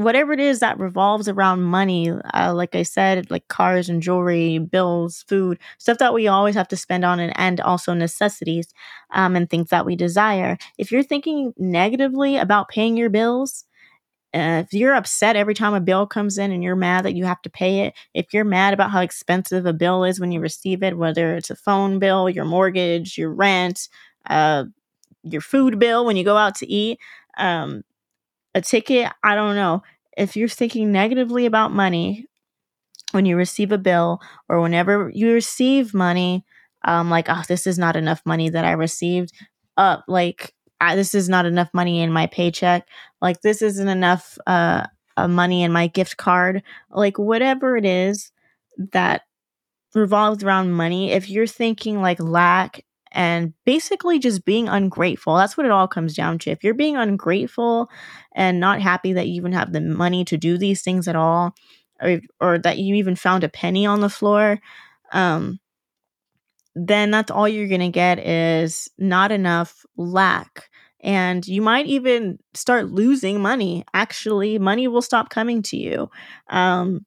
whatever 0.02 0.32
it 0.32 0.40
is 0.40 0.60
that 0.60 0.78
revolves 0.78 1.28
around 1.28 1.62
money, 1.62 2.10
uh, 2.10 2.54
like 2.54 2.74
I 2.74 2.82
said, 2.84 3.30
like 3.30 3.48
cars 3.48 3.88
and 3.88 4.00
jewelry, 4.02 4.58
bills, 4.58 5.24
food, 5.28 5.58
stuff 5.78 5.98
that 5.98 6.14
we 6.14 6.28
always 6.28 6.54
have 6.54 6.68
to 6.68 6.76
spend 6.76 7.04
on, 7.04 7.20
and, 7.20 7.32
and 7.36 7.60
also 7.60 7.94
necessities 7.94 8.68
um, 9.12 9.34
and 9.36 9.50
things 9.50 9.70
that 9.70 9.86
we 9.86 9.96
desire. 9.96 10.56
If 10.78 10.92
you're 10.92 11.02
thinking 11.02 11.52
negatively 11.58 12.36
about 12.36 12.68
paying 12.68 12.96
your 12.96 13.10
bills, 13.10 13.64
uh, 14.34 14.62
if 14.64 14.72
you're 14.72 14.94
upset 14.94 15.36
every 15.36 15.54
time 15.54 15.74
a 15.74 15.80
bill 15.80 16.06
comes 16.06 16.38
in 16.38 16.52
and 16.52 16.62
you're 16.62 16.76
mad 16.76 17.04
that 17.04 17.14
you 17.14 17.24
have 17.24 17.42
to 17.42 17.50
pay 17.50 17.80
it, 17.80 17.94
if 18.14 18.32
you're 18.32 18.44
mad 18.44 18.74
about 18.74 18.90
how 18.90 19.00
expensive 19.00 19.66
a 19.66 19.72
bill 19.72 20.04
is 20.04 20.20
when 20.20 20.32
you 20.32 20.40
receive 20.40 20.82
it, 20.82 20.98
whether 20.98 21.34
it's 21.34 21.50
a 21.50 21.56
phone 21.56 21.98
bill, 21.98 22.28
your 22.28 22.44
mortgage, 22.44 23.16
your 23.16 23.32
rent, 23.32 23.88
uh, 24.28 24.64
your 25.22 25.40
food 25.40 25.78
bill 25.78 26.04
when 26.04 26.16
you 26.16 26.24
go 26.24 26.36
out 26.36 26.54
to 26.56 26.70
eat, 26.70 26.98
um, 27.38 27.82
a 28.58 28.62
ticket, 28.62 29.12
I 29.24 29.36
don't 29.36 29.56
know. 29.56 29.82
If 30.18 30.36
you're 30.36 30.48
thinking 30.48 30.92
negatively 30.92 31.46
about 31.46 31.72
money 31.72 32.26
when 33.12 33.26
you 33.26 33.36
receive 33.36 33.72
a 33.72 33.78
bill 33.78 34.20
or 34.48 34.60
whenever 34.60 35.10
you 35.14 35.32
receive 35.32 35.94
money, 35.94 36.44
um, 36.84 37.10
like, 37.10 37.26
oh, 37.30 37.42
this 37.48 37.66
is 37.66 37.78
not 37.78 37.96
enough 37.96 38.22
money 38.26 38.50
that 38.50 38.64
I 38.64 38.72
received, 38.72 39.32
uh, 39.76 39.98
like, 40.08 40.54
I, 40.80 40.96
this 40.96 41.14
is 41.14 41.28
not 41.28 41.46
enough 41.46 41.70
money 41.74 42.00
in 42.02 42.12
my 42.12 42.26
paycheck, 42.26 42.86
like, 43.22 43.40
this 43.42 43.62
isn't 43.62 43.88
enough, 43.88 44.38
uh, 44.46 44.86
uh, 45.16 45.28
money 45.28 45.64
in 45.64 45.72
my 45.72 45.88
gift 45.88 46.16
card, 46.16 46.62
like 46.90 47.18
whatever 47.18 47.76
it 47.76 47.84
is 47.84 48.30
that 48.92 49.22
revolves 49.94 50.44
around 50.44 50.72
money, 50.72 51.12
if 51.12 51.28
you're 51.30 51.46
thinking 51.46 52.00
like 52.02 52.20
lack 52.20 52.84
and 53.12 53.54
basically 53.64 54.18
just 54.18 54.44
being 54.44 54.68
ungrateful, 54.68 55.36
that's 55.36 55.56
what 55.56 55.66
it 55.66 55.72
all 55.72 55.88
comes 55.88 56.14
down 56.14 56.38
to. 56.40 56.50
If 56.50 56.62
you're 56.62 56.74
being 56.74 56.96
ungrateful 56.96 57.90
and 58.34 58.60
not 58.60 58.80
happy 58.80 59.12
that 59.14 59.26
you 59.28 59.34
even 59.34 59.52
have 59.52 59.72
the 59.72 59.80
money 59.80 60.24
to 60.26 60.36
do 60.36 60.58
these 60.58 60.82
things 60.82 61.08
at 61.08 61.16
all, 61.16 61.54
or, 62.00 62.20
or 62.40 62.58
that 62.58 62.78
you 62.78 62.94
even 62.94 63.16
found 63.16 63.44
a 63.44 63.48
penny 63.48 63.86
on 63.86 64.00
the 64.00 64.10
floor, 64.10 64.60
um, 65.12 65.58
then 66.74 67.10
that's 67.10 67.30
all 67.30 67.48
you're 67.48 67.68
going 67.68 67.80
to 67.80 67.88
get 67.88 68.18
is 68.18 68.88
not 68.98 69.32
enough 69.32 69.84
lack. 69.96 70.68
And 71.00 71.46
you 71.46 71.62
might 71.62 71.86
even 71.86 72.38
start 72.54 72.90
losing 72.90 73.40
money. 73.40 73.84
Actually, 73.94 74.58
money 74.58 74.88
will 74.88 75.02
stop 75.02 75.30
coming 75.30 75.62
to 75.62 75.76
you. 75.76 76.10
Um, 76.50 77.04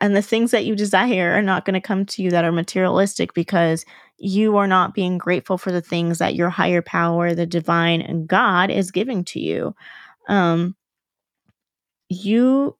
and 0.00 0.16
the 0.16 0.22
things 0.22 0.50
that 0.50 0.64
you 0.64 0.74
desire 0.74 1.32
are 1.32 1.42
not 1.42 1.64
going 1.64 1.74
to 1.74 1.86
come 1.86 2.06
to 2.06 2.22
you 2.22 2.30
that 2.30 2.44
are 2.44 2.52
materialistic 2.52 3.34
because 3.34 3.84
you 4.20 4.58
are 4.58 4.66
not 4.66 4.94
being 4.94 5.16
grateful 5.16 5.56
for 5.56 5.72
the 5.72 5.80
things 5.80 6.18
that 6.18 6.34
your 6.34 6.50
higher 6.50 6.82
power, 6.82 7.34
the 7.34 7.46
divine 7.46 8.02
and 8.02 8.28
God 8.28 8.70
is 8.70 8.90
giving 8.90 9.24
to 9.24 9.40
you. 9.40 9.74
Um, 10.28 10.76
you 12.10 12.76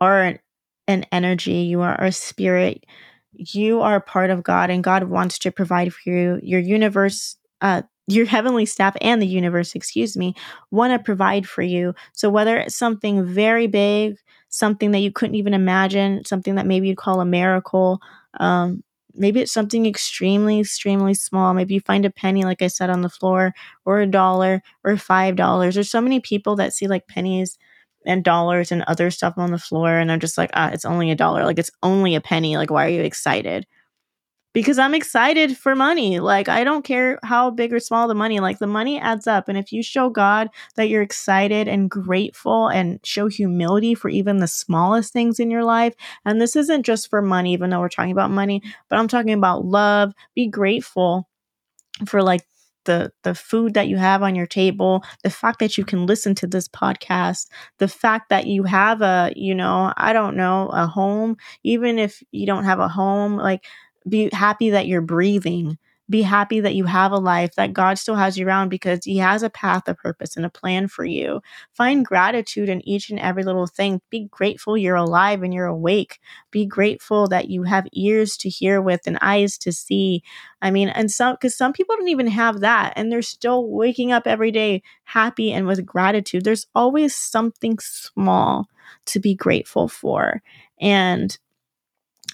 are 0.00 0.38
an 0.86 1.06
energy, 1.10 1.52
you 1.52 1.80
are 1.80 1.98
a 1.98 2.12
spirit, 2.12 2.84
you 3.32 3.80
are 3.80 4.00
part 4.00 4.28
of 4.28 4.42
God, 4.42 4.68
and 4.68 4.84
God 4.84 5.04
wants 5.04 5.38
to 5.40 5.50
provide 5.50 5.94
for 5.94 6.10
you. 6.10 6.38
Your 6.42 6.60
universe, 6.60 7.36
uh, 7.62 7.82
your 8.06 8.26
heavenly 8.26 8.66
staff 8.66 8.96
and 9.00 9.20
the 9.20 9.26
universe, 9.26 9.74
excuse 9.74 10.14
me, 10.14 10.34
want 10.70 10.92
to 10.92 11.02
provide 11.02 11.48
for 11.48 11.62
you. 11.62 11.94
So 12.12 12.28
whether 12.28 12.58
it's 12.58 12.76
something 12.76 13.24
very 13.24 13.66
big, 13.66 14.16
something 14.50 14.90
that 14.90 15.00
you 15.00 15.10
couldn't 15.10 15.34
even 15.36 15.54
imagine, 15.54 16.24
something 16.26 16.56
that 16.56 16.66
maybe 16.66 16.88
you'd 16.88 16.98
call 16.98 17.20
a 17.20 17.24
miracle, 17.24 18.00
um, 18.38 18.82
maybe 19.16 19.40
it's 19.40 19.52
something 19.52 19.86
extremely, 19.86 20.60
extremely 20.60 21.14
small. 21.14 21.54
Maybe 21.54 21.74
you 21.74 21.80
find 21.80 22.04
a 22.04 22.10
penny, 22.10 22.44
like 22.44 22.62
I 22.62 22.68
said, 22.68 22.90
on 22.90 23.02
the 23.02 23.08
floor, 23.10 23.54
or 23.84 24.00
a 24.00 24.06
dollar, 24.06 24.62
or 24.84 24.96
five 24.96 25.36
dollars. 25.36 25.74
There's 25.74 25.90
so 25.90 26.00
many 26.00 26.20
people 26.20 26.56
that 26.56 26.74
see 26.74 26.86
like 26.88 27.08
pennies 27.08 27.58
and 28.06 28.22
dollars 28.24 28.70
and 28.72 28.82
other 28.82 29.10
stuff 29.10 29.34
on 29.36 29.50
the 29.52 29.58
floor, 29.58 29.90
and 29.98 30.12
I'm 30.12 30.20
just 30.20 30.38
like, 30.38 30.50
ah, 30.54 30.70
it's 30.72 30.84
only 30.84 31.10
a 31.10 31.16
dollar. 31.16 31.44
Like 31.44 31.58
it's 31.58 31.70
only 31.82 32.14
a 32.14 32.20
penny. 32.20 32.56
Like, 32.56 32.70
why 32.70 32.86
are 32.86 32.90
you 32.90 33.02
excited? 33.02 33.66
Because 34.56 34.78
I'm 34.78 34.94
excited 34.94 35.54
for 35.54 35.74
money. 35.76 36.18
Like, 36.18 36.48
I 36.48 36.64
don't 36.64 36.82
care 36.82 37.18
how 37.22 37.50
big 37.50 37.74
or 37.74 37.78
small 37.78 38.08
the 38.08 38.14
money, 38.14 38.40
like, 38.40 38.58
the 38.58 38.66
money 38.66 38.98
adds 38.98 39.26
up. 39.26 39.50
And 39.50 39.58
if 39.58 39.70
you 39.70 39.82
show 39.82 40.08
God 40.08 40.48
that 40.76 40.88
you're 40.88 41.02
excited 41.02 41.68
and 41.68 41.90
grateful 41.90 42.68
and 42.68 42.98
show 43.04 43.28
humility 43.28 43.94
for 43.94 44.08
even 44.08 44.38
the 44.38 44.48
smallest 44.48 45.12
things 45.12 45.38
in 45.38 45.50
your 45.50 45.62
life, 45.62 45.92
and 46.24 46.40
this 46.40 46.56
isn't 46.56 46.86
just 46.86 47.10
for 47.10 47.20
money, 47.20 47.52
even 47.52 47.68
though 47.68 47.80
we're 47.80 47.90
talking 47.90 48.12
about 48.12 48.30
money, 48.30 48.62
but 48.88 48.98
I'm 48.98 49.08
talking 49.08 49.34
about 49.34 49.66
love, 49.66 50.14
be 50.34 50.46
grateful 50.46 51.28
for 52.06 52.22
like 52.22 52.46
the 52.86 53.12
the 53.24 53.34
food 53.34 53.74
that 53.74 53.88
you 53.88 53.96
have 53.98 54.22
on 54.22 54.34
your 54.34 54.46
table 54.46 55.02
the 55.24 55.30
fact 55.30 55.58
that 55.58 55.76
you 55.76 55.84
can 55.84 56.06
listen 56.06 56.34
to 56.36 56.46
this 56.46 56.68
podcast 56.68 57.48
the 57.78 57.88
fact 57.88 58.30
that 58.30 58.46
you 58.46 58.62
have 58.62 59.02
a 59.02 59.32
you 59.36 59.54
know 59.54 59.92
i 59.96 60.12
don't 60.12 60.36
know 60.36 60.68
a 60.68 60.86
home 60.86 61.36
even 61.64 61.98
if 61.98 62.22
you 62.30 62.46
don't 62.46 62.64
have 62.64 62.78
a 62.78 62.88
home 62.88 63.36
like 63.36 63.64
be 64.08 64.30
happy 64.32 64.70
that 64.70 64.86
you're 64.86 65.00
breathing. 65.00 65.78
Be 66.08 66.22
happy 66.22 66.60
that 66.60 66.76
you 66.76 66.84
have 66.84 67.10
a 67.10 67.16
life, 67.16 67.56
that 67.56 67.72
God 67.72 67.98
still 67.98 68.14
has 68.14 68.38
you 68.38 68.46
around 68.46 68.68
because 68.68 69.04
He 69.04 69.16
has 69.18 69.42
a 69.42 69.50
path, 69.50 69.88
a 69.88 69.94
purpose, 69.94 70.36
and 70.36 70.46
a 70.46 70.50
plan 70.50 70.86
for 70.86 71.04
you. 71.04 71.40
Find 71.72 72.06
gratitude 72.06 72.68
in 72.68 72.86
each 72.88 73.10
and 73.10 73.18
every 73.18 73.42
little 73.42 73.66
thing. 73.66 74.00
Be 74.08 74.28
grateful 74.30 74.78
you're 74.78 74.94
alive 74.94 75.42
and 75.42 75.52
you're 75.52 75.66
awake. 75.66 76.20
Be 76.52 76.64
grateful 76.64 77.26
that 77.28 77.50
you 77.50 77.64
have 77.64 77.88
ears 77.92 78.36
to 78.38 78.48
hear 78.48 78.80
with 78.80 79.00
and 79.06 79.18
eyes 79.20 79.58
to 79.58 79.72
see. 79.72 80.22
I 80.62 80.70
mean, 80.70 80.90
and 80.90 81.10
some, 81.10 81.34
because 81.34 81.56
some 81.56 81.72
people 81.72 81.96
don't 81.96 82.08
even 82.08 82.28
have 82.28 82.60
that 82.60 82.92
and 82.94 83.10
they're 83.10 83.20
still 83.20 83.68
waking 83.68 84.12
up 84.12 84.28
every 84.28 84.52
day 84.52 84.84
happy 85.02 85.52
and 85.52 85.66
with 85.66 85.84
gratitude. 85.84 86.44
There's 86.44 86.68
always 86.72 87.16
something 87.16 87.80
small 87.80 88.68
to 89.06 89.18
be 89.18 89.34
grateful 89.34 89.88
for. 89.88 90.40
And 90.80 91.36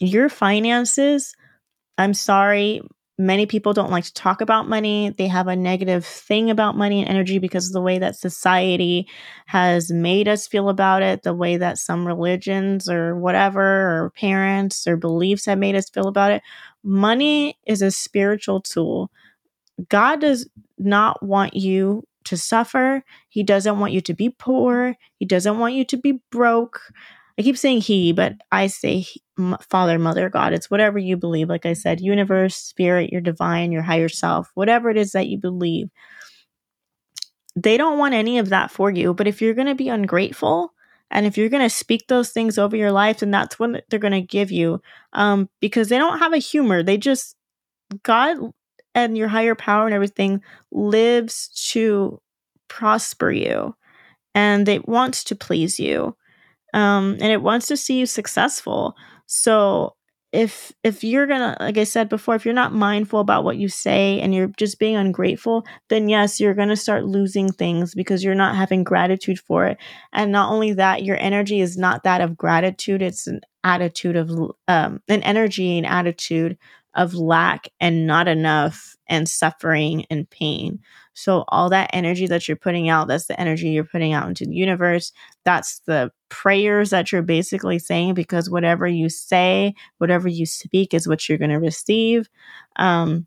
your 0.01 0.29
finances 0.29 1.35
I'm 2.03 2.15
sorry. 2.15 2.83
Many 3.19 3.47
people 3.47 3.73
don't 3.73 3.91
like 3.91 4.05
to 4.05 4.15
talk 4.15 4.41
about 4.41 4.69
money. 4.69 5.11
They 5.11 5.29
have 5.29 5.47
a 5.47 5.55
negative 5.55 6.05
thing 6.05 6.51
about 6.51 6.77
money 6.77 7.01
and 7.01 7.09
energy 7.09 7.39
because 7.39 7.69
of 7.69 7.73
the 7.73 7.81
way 7.81 7.99
that 7.99 8.17
society 8.17 9.07
has 9.47 9.93
made 9.93 10.27
us 10.27 10.49
feel 10.49 10.69
about 10.69 11.03
it, 11.03 11.23
the 11.23 11.35
way 11.35 11.57
that 11.59 11.79
some 11.79 12.07
religions 12.07 12.89
or 12.89 13.15
whatever, 13.17 13.63
or 13.63 14.13
parents 14.17 14.89
or 14.89 14.97
beliefs 14.97 15.47
have 15.47 15.59
made 15.59 15.77
us 15.77 15.89
feel 15.91 16.09
about 16.09 16.33
it. 16.33 16.43
Money 16.83 17.57
is 17.67 17.83
a 17.83 17.93
spiritual 17.93 18.61
tool. 18.61 19.11
God 19.89 20.21
does 20.21 20.49
not 20.79 21.23
want 21.23 21.55
you 21.55 22.03
to 22.25 22.37
suffer. 22.37 23.05
He 23.29 23.43
doesn't 23.45 23.79
want 23.79 23.93
you 23.93 24.01
to 24.01 24.15
be 24.15 24.31
poor. 24.31 24.97
He 25.19 25.27
doesn't 25.27 25.59
want 25.59 25.75
you 25.75 25.85
to 25.85 25.97
be 25.97 26.21
broke. 26.31 26.81
I 27.39 27.43
keep 27.43 27.57
saying 27.57 27.81
he, 27.83 28.13
but 28.13 28.35
I 28.51 28.67
say 28.67 29.01
he, 29.01 29.23
Father, 29.69 29.99
Mother, 29.99 30.29
God. 30.29 30.53
It's 30.53 30.71
whatever 30.71 30.99
you 30.99 31.17
believe. 31.17 31.49
Like 31.49 31.67
I 31.67 31.73
said, 31.73 32.01
universe, 32.01 32.57
spirit, 32.57 33.11
your 33.11 33.21
divine, 33.21 33.73
your 33.73 33.83
higher 33.83 34.09
self, 34.09 34.51
whatever 34.55 34.91
it 34.91 34.97
is 34.97 35.13
that 35.13 35.29
you 35.29 35.39
believe. 35.39 35.89
They 37.57 37.77
don't 37.77 37.99
want 37.99 38.15
any 38.15 38.39
of 38.39 38.51
that 38.51 38.71
for 38.71 38.91
you. 38.91 39.15
But 39.15 39.27
if 39.27 39.41
you're 39.41 39.55
going 39.55 39.67
to 39.67 39.75
be 39.75 39.89
ungrateful 39.89 40.73
and 41.11 41.27
if 41.27 41.37
you're 41.37 41.49
going 41.49 41.63
to 41.63 41.71
speak 41.71 42.07
those 42.09 42.31
things 42.31 42.59
over 42.59 42.77
your 42.77 42.93
life, 42.93 43.21
then 43.21 43.31
that's 43.31 43.59
what 43.59 43.85
they're 43.89 43.99
going 43.99 44.13
to 44.13 44.23
give 44.23 44.51
you 44.51 44.81
um, 45.13 45.49
because 45.61 45.89
they 45.89 45.99
don't 45.99 46.19
have 46.19 46.33
a 46.33 46.39
humor. 46.39 46.83
They 46.83 46.97
just, 46.97 47.37
God 48.03 48.39
and 48.95 49.17
your 49.17 49.29
higher 49.29 49.55
power 49.55 49.87
and 49.87 49.95
everything 49.95 50.43
lives 50.71 51.49
to 51.73 52.21
prosper 52.69 53.31
you 53.31 53.75
and 54.35 54.69
it 54.69 54.89
wants 54.89 55.25
to 55.25 55.35
please 55.35 55.79
you 55.79 56.17
um, 56.73 57.13
and 57.21 57.33
it 57.33 57.43
wants 57.43 57.69
to 57.69 57.77
see 57.77 57.99
you 57.99 58.07
successful. 58.07 58.97
So 59.27 59.95
if 60.33 60.73
if 60.83 61.05
you're 61.05 61.27
gonna 61.27 61.55
like 61.61 61.77
i 61.77 61.85
said 61.85 62.09
before 62.09 62.35
if 62.35 62.45
you're 62.45 62.55
not 62.55 62.73
mindful 62.73 63.21
about 63.21 63.45
what 63.45 63.59
you 63.59 63.69
say 63.69 64.19
and 64.21 64.35
you're 64.35 64.51
just 64.57 64.79
being 64.79 64.97
ungrateful 64.97 65.65
then 65.91 66.09
yes 66.09 66.41
you're 66.41 66.55
gonna 66.55 66.75
start 66.75 67.05
losing 67.05 67.53
things 67.53 67.95
because 67.95 68.25
you're 68.25 68.35
not 68.35 68.57
having 68.57 68.83
gratitude 68.83 69.39
for 69.39 69.67
it 69.67 69.77
and 70.13 70.33
not 70.33 70.51
only 70.51 70.73
that 70.73 71.05
your 71.05 71.19
energy 71.21 71.61
is 71.61 71.77
not 71.77 72.03
that 72.03 72.23
of 72.23 72.37
gratitude 72.37 73.03
it's 73.03 73.27
an 73.27 73.41
attitude 73.63 74.17
of 74.17 74.31
um 74.69 75.01
an 75.09 75.23
energy 75.23 75.77
and 75.77 75.87
attitude 75.87 76.57
of 76.95 77.15
lack 77.15 77.69
and 77.81 78.07
not 78.07 78.29
enough 78.29 78.97
and 79.09 79.29
suffering 79.29 80.05
and 80.11 80.29
pain 80.31 80.81
so, 81.15 81.45
all 81.49 81.69
that 81.71 81.91
energy 81.93 82.27
that 82.27 82.49
you're 82.49 82.57
putting 82.57 82.89
out, 82.89 83.07
that's 83.07 83.27
the 83.27 83.39
energy 83.39 83.69
you're 83.69 83.85
putting 83.85 84.13
out 84.15 84.29
into 84.29 84.47
the 84.47 84.55
universe. 84.55 85.13
That's 85.45 85.81
the 85.81 86.11
prayers 86.31 86.91
that 86.91 87.13
you're 87.13 87.23
basically 87.23 87.79
saying 87.79 88.15
because 88.15 88.49
whatever 88.49 88.87
you 88.87 89.11
say, 89.11 89.75
whatever 89.99 90.29
you 90.29 90.47
speak 90.47 90.95
is 90.95 91.07
what 91.07 91.29
you're 91.29 91.39
going 91.39 91.51
to 91.51 91.59
receive. 91.59 92.31
Um, 92.77 93.27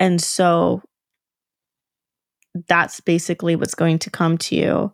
and 0.00 0.22
so, 0.22 0.82
that's 2.66 3.00
basically 3.00 3.56
what's 3.56 3.74
going 3.74 3.98
to 4.00 4.10
come 4.10 4.38
to 4.38 4.56
you. 4.56 4.92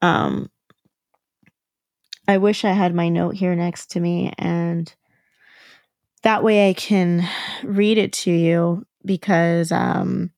Um, 0.00 0.50
I 2.26 2.38
wish 2.38 2.64
I 2.64 2.72
had 2.72 2.94
my 2.94 3.10
note 3.10 3.34
here 3.34 3.54
next 3.54 3.90
to 3.90 4.00
me 4.00 4.32
and 4.38 4.92
that 6.26 6.42
way 6.42 6.68
I 6.68 6.72
can 6.72 7.24
read 7.62 7.98
it 7.98 8.12
to 8.12 8.32
you 8.32 8.84
because 9.04 9.70
um, 9.70 10.32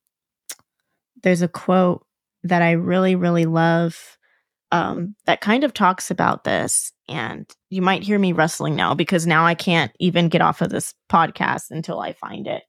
there's 1.23 1.41
a 1.41 1.49
quote 1.49 2.05
that 2.43 2.61
I 2.61 2.73
really, 2.73 3.15
really 3.15 3.47
love 3.47 4.19
um, 4.71 5.17
that 5.25 5.41
kind 5.41 5.65
of 5.65 5.73
talks 5.73 6.11
about 6.11 6.45
this. 6.45 6.93
And 7.09 7.51
you 7.71 7.81
might 7.81 8.03
hear 8.03 8.19
me 8.19 8.35
rustling 8.35 8.77
now 8.77 8.93
because 8.93 9.27
now 9.27 9.47
I 9.47 9.55
can't 9.55 9.91
even 9.99 10.29
get 10.29 10.43
off 10.43 10.61
of 10.61 10.69
this 10.69 10.93
podcast 11.11 11.71
until 11.71 12.01
I 12.01 12.13
find 12.13 12.47
it. 12.47 12.65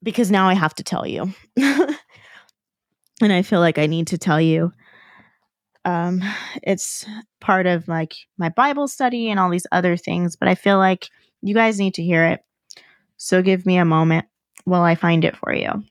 Because 0.00 0.30
now 0.30 0.48
I 0.48 0.54
have 0.54 0.76
to 0.76 0.84
tell 0.84 1.04
you. 1.04 1.34
and 1.56 1.96
I 3.20 3.42
feel 3.42 3.58
like 3.58 3.78
I 3.78 3.86
need 3.86 4.06
to 4.06 4.18
tell 4.18 4.40
you. 4.40 4.72
Um, 5.84 6.22
it's 6.62 7.06
part 7.40 7.66
of 7.66 7.88
like 7.88 8.14
my 8.36 8.48
Bible 8.50 8.88
study 8.88 9.30
and 9.30 9.40
all 9.40 9.50
these 9.50 9.66
other 9.72 9.96
things, 9.96 10.36
but 10.36 10.48
I 10.48 10.54
feel 10.54 10.78
like 10.78 11.08
you 11.42 11.54
guys 11.54 11.78
need 11.78 11.94
to 11.94 12.02
hear 12.02 12.24
it. 12.24 12.44
So 13.16 13.42
give 13.42 13.64
me 13.66 13.78
a 13.78 13.84
moment 13.84 14.26
while 14.64 14.82
I 14.82 14.94
find 14.94 15.24
it 15.24 15.36
for 15.36 15.52
you. 15.52 15.82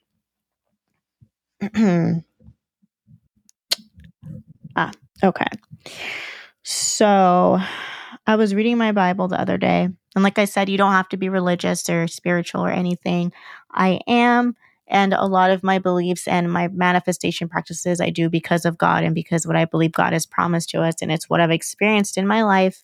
ah, 4.75 4.91
okay. 5.23 5.47
So 6.63 7.59
I 8.27 8.35
was 8.35 8.53
reading 8.53 8.77
my 8.77 8.91
Bible 8.91 9.27
the 9.27 9.39
other 9.39 9.57
day. 9.57 9.89
And 10.15 10.23
like 10.23 10.39
I 10.39 10.45
said, 10.45 10.69
you 10.69 10.77
don't 10.77 10.91
have 10.91 11.09
to 11.09 11.17
be 11.17 11.29
religious 11.29 11.89
or 11.89 12.07
spiritual 12.07 12.65
or 12.65 12.71
anything. 12.71 13.31
I 13.71 14.01
am 14.07 14.55
And 14.87 15.13
a 15.13 15.25
lot 15.25 15.51
of 15.51 15.63
my 15.63 15.79
beliefs 15.79 16.27
and 16.27 16.51
my 16.51 16.69
manifestation 16.69 17.49
practices 17.49 17.99
I 17.99 18.09
do 18.09 18.29
because 18.29 18.65
of 18.65 18.77
God 18.77 19.03
and 19.03 19.13
because 19.13 19.45
what 19.45 19.55
I 19.55 19.65
believe 19.65 19.91
God 19.91 20.13
has 20.13 20.25
promised 20.25 20.69
to 20.69 20.81
us. 20.81 20.95
And 21.01 21.11
it's 21.11 21.29
what 21.29 21.41
I've 21.41 21.51
experienced 21.51 22.17
in 22.17 22.25
my 22.25 22.43
life 22.43 22.83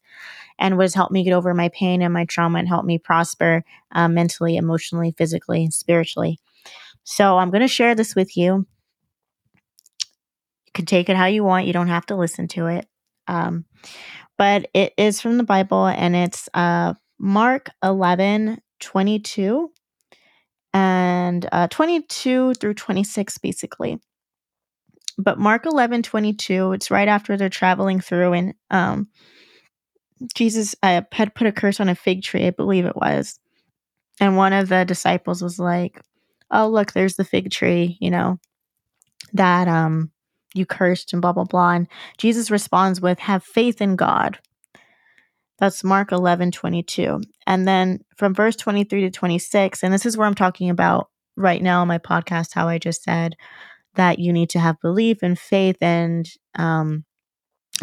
and 0.60 0.76
what 0.76 0.84
has 0.84 0.94
helped 0.94 1.14
me 1.14 1.24
get 1.24 1.34
over 1.34 1.54
my 1.54 1.70
pain 1.70 2.02
and 2.02 2.14
my 2.14 2.26
trauma 2.26 2.60
and 2.60 2.68
help 2.68 2.86
me 2.86 2.98
prosper 2.98 3.64
um, 3.92 4.14
mentally, 4.14 4.58
emotionally, 4.58 5.14
physically, 5.18 5.64
and 5.64 5.74
spiritually. 5.74 6.40
So 7.04 7.38
I'm 7.38 7.52
going 7.52 7.62
to 7.62 7.68
share 7.68 7.96
this 7.96 8.16
with 8.16 8.36
you. 8.38 8.66
You 10.66 10.72
can 10.74 10.86
take 10.86 11.10
it 11.10 11.16
how 11.16 11.26
you 11.26 11.44
want. 11.44 11.68
You 11.68 11.74
don't 11.74 11.88
have 11.88 12.06
to 12.08 12.16
listen 12.16 12.48
to 12.50 12.68
it. 12.68 12.86
Um, 13.28 13.66
but 14.38 14.70
it 14.74 14.94
is 14.98 15.22
from 15.22 15.38
the 15.38 15.44
Bible 15.44 15.88
and 15.88 16.16
it's 16.16 16.50
uh, 16.54 16.94
Mark 17.20 17.70
11 17.84 18.60
22 18.80 19.72
and 20.74 21.48
uh, 21.52 21.68
22 21.68 22.56
through 22.56 22.74
26, 22.74 23.38
basically. 23.38 24.00
But 25.18 25.38
Mark 25.38 25.66
11 25.66 26.04
22, 26.04 26.74
it's 26.74 26.90
right 26.90 27.08
after 27.08 27.38
they're 27.38 27.50
traveling 27.50 28.00
through 28.00 28.34
and 28.34 28.54
um, 28.72 29.08
Jesus 30.34 30.76
uh, 30.82 31.02
had 31.12 31.36
put 31.36 31.48
a 31.48 31.52
curse 31.52 31.80
on 31.80 31.90
a 31.90 31.96
fig 31.96 32.24
tree, 32.24 32.48
I 32.48 32.52
believe 32.52 32.86
it 32.86 32.96
was. 32.96 33.40
And 34.20 34.38
one 34.38 34.54
of 34.54 34.70
the 34.70 34.86
disciples 34.86 35.42
was 35.42 35.60
like, 35.60 36.02
Oh, 36.52 36.68
look, 36.68 36.94
there's 36.94 37.16
the 37.16 37.26
fig 37.26 37.52
tree, 37.52 37.98
you 38.00 38.12
know, 38.12 38.40
that 39.34 39.68
um 39.68 40.12
you 40.54 40.66
cursed 40.66 41.14
and 41.14 41.22
blah 41.22 41.34
blah 41.34 41.46
blah. 41.46 41.72
And 41.72 41.88
Jesus 42.18 42.52
responds 42.52 43.02
with, 43.02 43.20
Have 43.20 43.44
faith 43.44 43.82
in 43.82 43.96
God. 43.96 44.40
That's 45.60 45.84
Mark 45.84 46.12
11, 46.12 46.52
22. 46.52 47.22
And 47.48 47.68
then 47.68 48.00
from 48.18 48.34
verse 48.34 48.56
23 48.56 49.02
to 49.02 49.12
26, 49.12 49.84
and 49.84 49.94
this 49.94 50.06
is 50.06 50.18
where 50.18 50.28
I'm 50.28 50.36
talking 50.36 50.70
about 50.70 51.10
right 51.36 51.62
now 51.62 51.82
in 51.82 51.88
my 51.88 52.00
podcast, 52.00 52.54
how 52.54 52.68
I 52.68 52.78
just 52.78 53.04
said 53.04 53.36
that 53.96 54.20
you 54.20 54.34
need 54.34 54.50
to 54.52 54.60
have 54.60 54.82
belief 54.82 55.20
and 55.22 55.38
faith 55.38 55.78
and 55.82 56.28
um, 56.56 57.06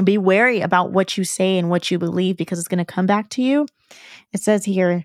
be 0.02 0.18
wary 0.18 0.61
about 0.61 0.92
what 0.92 1.16
you 1.16 1.24
say 1.24 1.59
and 1.59 1.70
what 1.70 1.90
you 1.90 1.98
believe 1.98 2.37
because 2.37 2.59
it's 2.59 2.68
going 2.68 2.78
to 2.78 2.85
come 2.85 3.06
back 3.06 3.28
to 3.30 3.42
you. 3.42 3.66
It 4.33 4.42
says 4.42 4.64
here, 4.64 5.04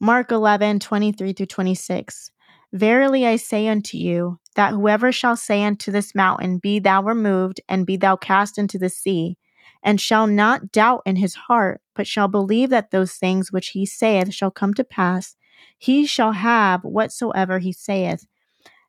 Mark 0.00 0.32
11, 0.32 0.80
23 0.80 1.32
through 1.32 1.46
26. 1.46 2.30
Verily 2.72 3.26
I 3.26 3.36
say 3.36 3.68
unto 3.68 3.98
you, 3.98 4.38
that 4.54 4.72
whoever 4.72 5.12
shall 5.12 5.36
say 5.36 5.62
unto 5.62 5.90
this 5.90 6.14
mountain, 6.14 6.58
Be 6.58 6.78
thou 6.78 7.02
removed, 7.02 7.60
and 7.68 7.86
be 7.86 7.96
thou 7.96 8.16
cast 8.16 8.58
into 8.58 8.78
the 8.78 8.88
sea, 8.88 9.36
and 9.82 10.00
shall 10.00 10.26
not 10.26 10.70
doubt 10.72 11.02
in 11.04 11.16
his 11.16 11.34
heart, 11.34 11.80
but 11.94 12.06
shall 12.06 12.28
believe 12.28 12.70
that 12.70 12.90
those 12.90 13.14
things 13.14 13.50
which 13.50 13.68
he 13.68 13.84
saith 13.84 14.32
shall 14.32 14.50
come 14.50 14.74
to 14.74 14.84
pass, 14.84 15.36
he 15.78 16.06
shall 16.06 16.32
have 16.32 16.82
whatsoever 16.84 17.58
he 17.58 17.72
saith. 17.72 18.26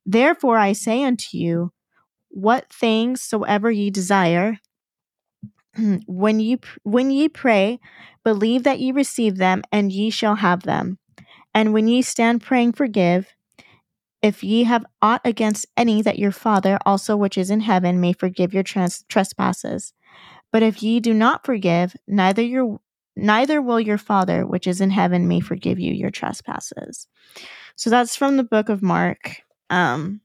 Therefore 0.06 0.58
I 0.58 0.74
say 0.74 1.04
unto 1.04 1.38
you, 1.38 1.72
what 2.30 2.72
things 2.72 3.22
soever 3.22 3.72
ye 3.72 3.90
desire, 3.90 4.60
when 6.08 6.40
ye 6.40 6.60
when 6.84 7.12
ye 7.12 7.30
pray, 7.30 7.80
believe 8.24 8.64
that 8.64 8.80
ye 8.80 8.92
receive 8.92 9.38
them, 9.38 9.64
and 9.72 9.92
ye 9.92 10.10
shall 10.10 10.36
have 10.36 10.64
them. 10.64 10.98
And 11.54 11.74
when 11.74 11.88
ye 11.88 12.02
stand 12.02 12.42
praying, 12.42 12.74
forgive, 12.74 13.34
if 14.22 14.44
ye 14.44 14.64
have 14.64 14.86
aught 15.02 15.22
against 15.26 15.66
any, 15.78 16.02
that 16.02 16.18
your 16.18 16.32
Father 16.32 16.80
also 16.86 17.16
which 17.16 17.38
is 17.38 17.50
in 17.50 17.60
heaven 17.60 18.00
may 18.00 18.14
forgive 18.14 18.54
your 18.54 18.64
trans- 18.64 19.04
trespasses. 19.10 19.94
But 20.54 20.64
if 20.64 20.82
ye 20.82 21.02
do 21.02 21.14
not 21.14 21.46
forgive, 21.46 21.96
neither 22.08 22.42
your 22.42 22.80
neither 23.16 23.62
will 23.62 23.80
your 23.80 23.98
Father 23.98 24.46
which 24.46 24.66
is 24.66 24.80
in 24.80 24.90
heaven 24.92 25.28
may 25.28 25.40
forgive 25.40 25.80
you 25.80 25.94
your 25.94 26.12
trespasses. 26.12 27.08
So 27.76 27.90
that's 27.90 28.16
from 28.16 28.38
the 28.38 28.44
book 28.44 28.70
of 28.70 28.82
Mark. 28.82 29.42
Um, 29.70 30.22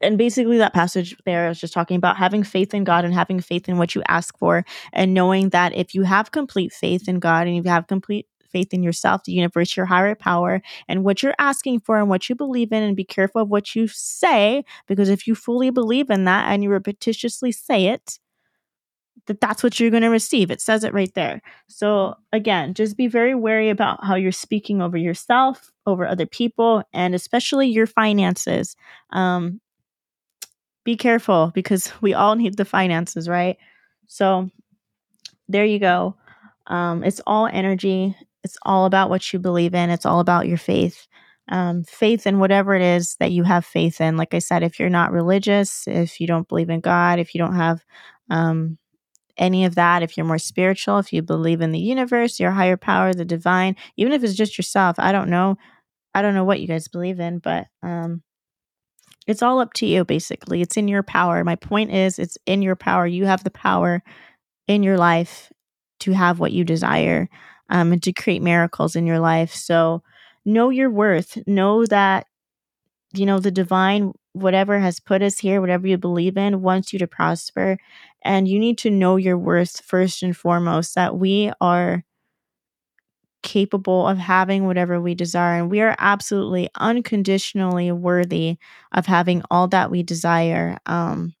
and 0.00 0.18
basically 0.18 0.58
that 0.58 0.74
passage 0.74 1.16
there 1.24 1.48
is 1.48 1.60
just 1.60 1.72
talking 1.72 1.96
about 1.96 2.16
having 2.16 2.42
faith 2.42 2.74
in 2.74 2.84
God 2.84 3.04
and 3.04 3.14
having 3.14 3.40
faith 3.40 3.68
in 3.68 3.78
what 3.78 3.94
you 3.94 4.02
ask 4.08 4.36
for 4.36 4.64
and 4.92 5.14
knowing 5.14 5.50
that 5.50 5.74
if 5.74 5.94
you 5.94 6.02
have 6.02 6.32
complete 6.32 6.72
faith 6.72 7.08
in 7.08 7.18
God 7.18 7.46
and 7.46 7.56
you 7.56 7.62
have 7.64 7.86
complete 7.86 8.26
faith 8.50 8.74
in 8.74 8.82
yourself, 8.82 9.22
the 9.24 9.32
universe, 9.32 9.76
your 9.76 9.86
higher 9.86 10.16
power, 10.16 10.60
and 10.88 11.04
what 11.04 11.22
you're 11.22 11.34
asking 11.38 11.78
for 11.78 11.98
and 11.98 12.08
what 12.08 12.28
you 12.28 12.34
believe 12.34 12.72
in, 12.72 12.82
and 12.82 12.96
be 12.96 13.04
careful 13.04 13.42
of 13.42 13.48
what 13.48 13.76
you 13.76 13.86
say, 13.86 14.64
because 14.88 15.08
if 15.08 15.28
you 15.28 15.36
fully 15.36 15.70
believe 15.70 16.10
in 16.10 16.24
that 16.24 16.50
and 16.50 16.64
you 16.64 16.70
repetitiously 16.70 17.54
say 17.54 17.86
it, 17.86 18.18
that 19.30 19.40
that's 19.40 19.62
what 19.62 19.78
you're 19.78 19.92
going 19.92 20.02
to 20.02 20.08
receive. 20.08 20.50
It 20.50 20.60
says 20.60 20.82
it 20.82 20.92
right 20.92 21.14
there. 21.14 21.40
So 21.68 22.16
again, 22.32 22.74
just 22.74 22.96
be 22.96 23.06
very 23.06 23.32
wary 23.32 23.70
about 23.70 24.04
how 24.04 24.16
you're 24.16 24.32
speaking 24.32 24.82
over 24.82 24.96
yourself, 24.96 25.70
over 25.86 26.04
other 26.04 26.26
people, 26.26 26.82
and 26.92 27.14
especially 27.14 27.68
your 27.68 27.86
finances. 27.86 28.74
Um, 29.10 29.60
be 30.82 30.96
careful 30.96 31.52
because 31.54 31.92
we 32.00 32.12
all 32.12 32.34
need 32.34 32.56
the 32.56 32.64
finances, 32.64 33.28
right? 33.28 33.56
So 34.08 34.50
there 35.48 35.64
you 35.64 35.78
go. 35.78 36.16
Um, 36.66 37.04
it's 37.04 37.20
all 37.24 37.46
energy. 37.46 38.16
It's 38.42 38.58
all 38.62 38.84
about 38.84 39.10
what 39.10 39.32
you 39.32 39.38
believe 39.38 39.76
in. 39.76 39.90
It's 39.90 40.06
all 40.06 40.18
about 40.18 40.48
your 40.48 40.58
faith. 40.58 41.06
Um, 41.48 41.84
faith 41.84 42.26
in 42.26 42.40
whatever 42.40 42.74
it 42.74 42.82
is 42.82 43.14
that 43.20 43.30
you 43.30 43.44
have 43.44 43.64
faith 43.64 44.00
in. 44.00 44.16
Like 44.16 44.34
I 44.34 44.40
said, 44.40 44.64
if 44.64 44.80
you're 44.80 44.88
not 44.88 45.12
religious, 45.12 45.86
if 45.86 46.20
you 46.20 46.26
don't 46.26 46.48
believe 46.48 46.68
in 46.68 46.80
God, 46.80 47.20
if 47.20 47.32
you 47.32 47.38
don't 47.38 47.54
have 47.54 47.84
um, 48.28 48.76
any 49.40 49.64
of 49.64 49.74
that, 49.74 50.02
if 50.02 50.16
you're 50.16 50.26
more 50.26 50.38
spiritual, 50.38 50.98
if 50.98 51.12
you 51.12 51.22
believe 51.22 51.60
in 51.60 51.72
the 51.72 51.78
universe, 51.78 52.38
your 52.38 52.52
higher 52.52 52.76
power, 52.76 53.14
the 53.14 53.24
divine, 53.24 53.74
even 53.96 54.12
if 54.12 54.22
it's 54.22 54.34
just 54.34 54.58
yourself, 54.58 54.96
I 54.98 55.10
don't 55.10 55.30
know. 55.30 55.56
I 56.14 56.22
don't 56.22 56.34
know 56.34 56.44
what 56.44 56.60
you 56.60 56.68
guys 56.68 56.88
believe 56.88 57.18
in, 57.20 57.38
but 57.38 57.66
um, 57.82 58.22
it's 59.26 59.42
all 59.42 59.60
up 59.60 59.72
to 59.74 59.86
you, 59.86 60.04
basically. 60.04 60.60
It's 60.60 60.76
in 60.76 60.88
your 60.88 61.02
power. 61.02 61.42
My 61.42 61.56
point 61.56 61.92
is, 61.92 62.18
it's 62.18 62.36
in 62.46 62.62
your 62.62 62.76
power. 62.76 63.06
You 63.06 63.26
have 63.26 63.44
the 63.44 63.50
power 63.50 64.02
in 64.68 64.82
your 64.82 64.98
life 64.98 65.50
to 66.00 66.12
have 66.12 66.38
what 66.38 66.52
you 66.52 66.64
desire 66.64 67.28
um, 67.68 67.92
and 67.92 68.02
to 68.02 68.12
create 68.12 68.42
miracles 68.42 68.96
in 68.96 69.06
your 69.06 69.20
life. 69.20 69.54
So 69.54 70.02
know 70.44 70.70
your 70.70 70.90
worth. 70.90 71.38
Know 71.46 71.86
that, 71.86 72.26
you 73.12 73.24
know, 73.24 73.38
the 73.38 73.50
divine, 73.50 74.12
whatever 74.32 74.78
has 74.78 75.00
put 75.00 75.22
us 75.22 75.38
here, 75.38 75.60
whatever 75.60 75.86
you 75.86 75.98
believe 75.98 76.36
in, 76.36 76.62
wants 76.62 76.92
you 76.92 76.98
to 76.98 77.06
prosper. 77.06 77.78
And 78.22 78.46
you 78.46 78.58
need 78.58 78.78
to 78.78 78.90
know 78.90 79.16
your 79.16 79.38
worth 79.38 79.82
first 79.84 80.22
and 80.22 80.36
foremost, 80.36 80.94
that 80.94 81.16
we 81.16 81.52
are 81.60 82.04
capable 83.42 84.06
of 84.06 84.18
having 84.18 84.66
whatever 84.66 85.00
we 85.00 85.14
desire. 85.14 85.60
And 85.60 85.70
we 85.70 85.80
are 85.80 85.96
absolutely 85.98 86.68
unconditionally 86.78 87.90
worthy 87.90 88.58
of 88.92 89.06
having 89.06 89.42
all 89.50 89.68
that 89.68 89.90
we 89.90 90.02
desire. 90.02 90.78
Um, 90.86 91.34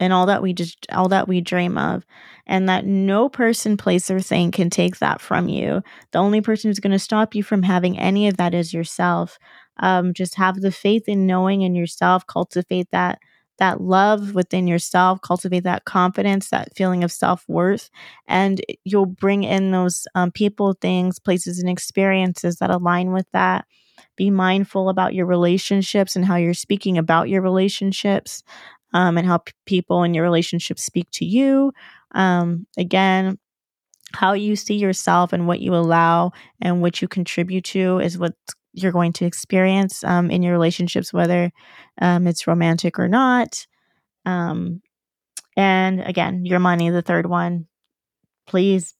and 0.00 0.12
all 0.12 0.26
that 0.26 0.42
we 0.42 0.52
just 0.52 0.86
all 0.92 1.08
that 1.08 1.28
we 1.28 1.40
dream 1.40 1.76
of 1.76 2.04
and 2.46 2.68
that 2.68 2.86
no 2.86 3.28
person 3.28 3.76
place 3.76 4.10
or 4.10 4.20
thing 4.20 4.50
can 4.50 4.70
take 4.70 4.98
that 4.98 5.20
from 5.20 5.48
you 5.48 5.82
the 6.12 6.18
only 6.18 6.40
person 6.40 6.68
who's 6.68 6.80
going 6.80 6.92
to 6.92 6.98
stop 6.98 7.34
you 7.34 7.42
from 7.42 7.62
having 7.62 7.98
any 7.98 8.28
of 8.28 8.36
that 8.36 8.54
is 8.54 8.72
yourself 8.72 9.38
um, 9.80 10.12
just 10.12 10.34
have 10.36 10.60
the 10.60 10.72
faith 10.72 11.08
in 11.08 11.26
knowing 11.26 11.62
in 11.62 11.74
yourself 11.74 12.26
cultivate 12.26 12.90
that 12.90 13.18
that 13.58 13.80
love 13.80 14.34
within 14.34 14.68
yourself, 14.68 15.20
cultivate 15.20 15.64
that 15.64 15.84
confidence, 15.84 16.50
that 16.50 16.74
feeling 16.76 17.02
of 17.04 17.12
self 17.12 17.44
worth, 17.48 17.90
and 18.26 18.60
you'll 18.84 19.06
bring 19.06 19.44
in 19.44 19.72
those 19.72 20.06
um, 20.14 20.30
people, 20.30 20.74
things, 20.80 21.18
places, 21.18 21.58
and 21.58 21.68
experiences 21.68 22.56
that 22.56 22.70
align 22.70 23.12
with 23.12 23.26
that. 23.32 23.66
Be 24.16 24.30
mindful 24.30 24.88
about 24.88 25.14
your 25.14 25.26
relationships 25.26 26.16
and 26.16 26.24
how 26.24 26.36
you're 26.36 26.54
speaking 26.54 26.98
about 26.98 27.28
your 27.28 27.42
relationships 27.42 28.42
um, 28.92 29.18
and 29.18 29.26
how 29.26 29.38
p- 29.38 29.52
people 29.66 30.02
in 30.02 30.14
your 30.14 30.24
relationships 30.24 30.84
speak 30.84 31.08
to 31.12 31.24
you. 31.24 31.72
Um, 32.12 32.66
again, 32.76 33.38
how 34.14 34.32
you 34.32 34.56
see 34.56 34.76
yourself 34.76 35.32
and 35.32 35.46
what 35.46 35.60
you 35.60 35.74
allow 35.74 36.32
and 36.62 36.80
what 36.80 37.02
you 37.02 37.08
contribute 37.08 37.64
to 37.64 37.98
is 37.98 38.18
what 38.18 38.34
you're 38.72 38.92
going 38.92 39.12
to 39.14 39.24
experience 39.24 40.04
um, 40.04 40.30
in 40.30 40.42
your 40.42 40.52
relationships, 40.52 41.12
whether 41.12 41.50
um, 42.00 42.26
it's 42.26 42.46
romantic 42.46 42.98
or 42.98 43.08
not. 43.08 43.66
Um, 44.24 44.82
and 45.56 46.00
again, 46.00 46.44
your 46.44 46.60
money, 46.60 46.90
the 46.90 47.02
third 47.02 47.26
one. 47.26 47.66
Please 48.46 48.94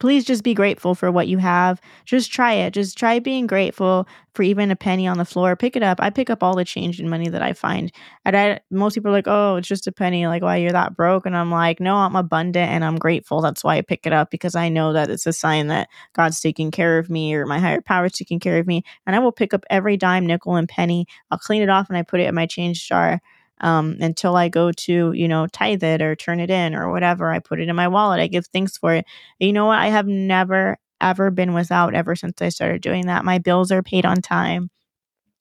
please 0.00 0.24
just 0.24 0.42
be 0.44 0.54
grateful 0.54 0.94
for 0.94 1.10
what 1.10 1.28
you 1.28 1.38
have. 1.38 1.80
Just 2.04 2.32
try 2.32 2.52
it. 2.54 2.72
Just 2.74 2.96
try 2.96 3.18
being 3.18 3.46
grateful 3.46 4.06
for 4.34 4.42
even 4.44 4.70
a 4.70 4.76
penny 4.76 5.06
on 5.08 5.18
the 5.18 5.24
floor. 5.24 5.56
Pick 5.56 5.74
it 5.74 5.82
up. 5.82 5.98
I 6.00 6.10
pick 6.10 6.30
up 6.30 6.42
all 6.42 6.54
the 6.54 6.64
change 6.64 7.00
in 7.00 7.08
money 7.08 7.28
that 7.28 7.42
I 7.42 7.52
find. 7.52 7.90
And 8.24 8.36
I 8.36 8.60
most 8.70 8.94
people 8.94 9.10
are 9.10 9.14
like, 9.14 9.26
"Oh, 9.26 9.56
it's 9.56 9.66
just 9.68 9.86
a 9.88 9.92
penny." 9.92 10.26
Like, 10.26 10.42
"Why 10.42 10.56
you're 10.56 10.72
that 10.72 10.94
broke?" 10.96 11.26
And 11.26 11.36
I'm 11.36 11.50
like, 11.50 11.80
"No, 11.80 11.96
I'm 11.96 12.16
abundant 12.16 12.70
and 12.70 12.84
I'm 12.84 12.96
grateful. 12.96 13.40
That's 13.40 13.64
why 13.64 13.76
I 13.76 13.82
pick 13.82 14.06
it 14.06 14.12
up 14.12 14.30
because 14.30 14.54
I 14.54 14.68
know 14.68 14.92
that 14.92 15.10
it's 15.10 15.26
a 15.26 15.32
sign 15.32 15.66
that 15.68 15.88
God's 16.14 16.40
taking 16.40 16.70
care 16.70 16.98
of 16.98 17.10
me 17.10 17.34
or 17.34 17.46
my 17.46 17.58
higher 17.58 17.80
power 17.80 18.06
is 18.06 18.12
taking 18.12 18.38
care 18.40 18.58
of 18.58 18.66
me." 18.66 18.84
And 19.06 19.16
I 19.16 19.18
will 19.18 19.32
pick 19.32 19.52
up 19.54 19.64
every 19.70 19.96
dime, 19.96 20.26
nickel, 20.26 20.56
and 20.56 20.68
penny. 20.68 21.06
I'll 21.30 21.38
clean 21.38 21.62
it 21.62 21.68
off 21.70 21.88
and 21.88 21.98
I 21.98 22.02
put 22.02 22.20
it 22.20 22.28
in 22.28 22.34
my 22.34 22.46
change 22.46 22.86
jar 22.88 23.20
um, 23.60 23.96
until 24.00 24.36
I 24.36 24.48
go 24.48 24.72
to, 24.72 25.12
you 25.12 25.28
know, 25.28 25.46
tithe 25.48 25.82
it 25.84 26.02
or 26.02 26.14
turn 26.16 26.40
it 26.40 26.50
in 26.50 26.74
or 26.74 26.90
whatever. 26.90 27.30
I 27.32 27.38
put 27.40 27.60
it 27.60 27.68
in 27.68 27.76
my 27.76 27.88
wallet. 27.88 28.20
I 28.20 28.26
give 28.28 28.46
thanks 28.46 28.76
for 28.78 28.94
it. 28.94 29.06
You 29.38 29.52
know 29.52 29.66
what? 29.66 29.78
I 29.78 29.88
have 29.88 30.06
never, 30.06 30.78
ever 31.00 31.30
been 31.30 31.54
without 31.54 31.94
ever 31.94 32.16
since 32.16 32.40
I 32.42 32.50
started 32.50 32.82
doing 32.82 33.06
that. 33.06 33.24
My 33.24 33.38
bills 33.38 33.72
are 33.72 33.82
paid 33.82 34.06
on 34.06 34.20
time. 34.22 34.70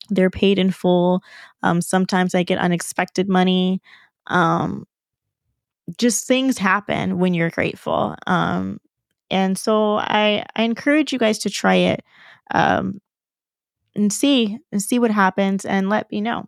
they're 0.10 0.30
paid 0.30 0.60
in 0.60 0.72
full. 0.72 1.22
Um, 1.64 1.82
sometimes 1.82 2.34
I 2.36 2.44
get 2.44 2.60
unexpected 2.60 3.28
money. 3.30 3.82
Um, 4.28 4.86
just 5.98 6.28
things 6.28 6.58
happen 6.58 7.18
when 7.20 7.34
you're 7.34 7.50
grateful. 7.50 8.16
Um, 8.26 8.80
and 9.30 9.58
so 9.58 9.96
I, 9.98 10.46
I 10.56 10.64
encourage 10.64 11.12
you 11.14 11.20
guys 11.20 11.40
to 11.40 11.50
try 11.50 11.76
it 11.76 12.04
um, 12.52 13.02
and 13.96 14.12
see 14.12 14.60
and 14.72 14.82
see 14.82 15.00
what 15.00 15.12
happens 15.12 15.66
and 15.66 15.90
let 15.90 16.12
me 16.12 16.22
know. 16.22 16.48